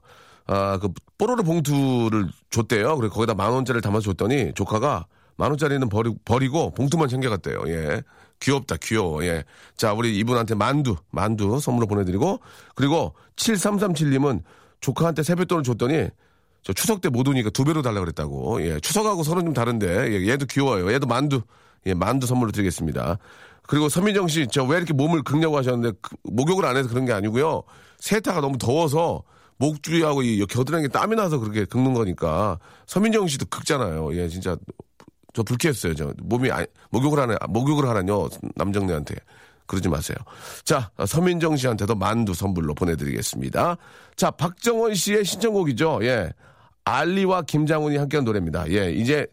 [0.46, 0.88] 아, 그
[1.18, 2.96] 뽀로로 봉투를 줬대요.
[2.96, 5.06] 그래 거기다 만 원짜리를 담아서 줬더니 조카가
[5.39, 7.62] 만 원짜리는 버리, 버리고 봉투만 챙겨갔대요.
[7.68, 8.03] 예.
[8.41, 9.24] 귀엽다, 귀여워.
[9.24, 9.45] 예.
[9.76, 12.41] 자, 우리 이분한테 만두, 만두 선물로 보내드리고
[12.74, 14.43] 그리고 7337님은
[14.80, 16.09] 조카한테 세뱃돈을 줬더니
[16.62, 18.61] 저 추석 때 못 오니까 두 배로 달라 그랬다고.
[18.62, 20.93] 예, 추석하고 서로 좀 다른데 예, 얘도 귀여워요.
[20.93, 21.41] 얘도 만두,
[21.86, 23.18] 예, 만두 선물로 드리겠습니다.
[23.62, 27.12] 그리고 서민정 씨, 저 왜 이렇게 몸을 긁냐고 하셨는데 그, 목욕을 안 해서 그런 게
[27.12, 27.62] 아니고요.
[28.01, 29.22] 세타가 너무 더워서
[29.57, 34.14] 목 주위하고 이 겨드랑이 땀이 나서 그렇게 긁는 거니까 서민정 씨도 긁잖아요.
[34.16, 34.57] 예, 진짜
[35.35, 35.95] 저 불쾌했어요.
[35.95, 39.14] 저 몸이 아니, 목욕을 하네, 목욕을 하라뇨 남정네한테.
[39.66, 40.16] 그러지 마세요.
[40.64, 43.76] 자, 서민정 씨한테도 만두 선물로 보내드리겠습니다.
[44.16, 46.01] 자, 박정원 씨의 신청곡이죠.
[46.03, 46.33] 예.
[46.85, 48.70] 알리와 김장훈이 함께한 노래입니다.
[48.70, 49.26] 예, 이제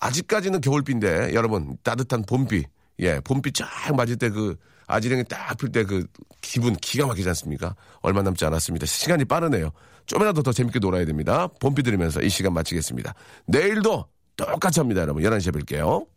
[0.00, 2.64] 아직까지는 겨울비인데 여러분 따뜻한 봄비,
[3.00, 6.06] 예, 봄비 쫙 맞을 때 그 아지랑이 딱 필 때 그
[6.40, 7.76] 기분 기가 막히지 않습니까?
[8.00, 8.86] 얼마 남지 않았습니다.
[8.86, 9.72] 시간이 빠르네요.
[10.06, 11.48] 좀이라도 더 재밌게 놀아야 됩니다.
[11.60, 13.14] 봄비 들으면서 이 시간 마치겠습니다.
[13.46, 15.22] 내일도 똑같이 합니다, 여러분.
[15.22, 16.11] 11시에 뵐게요.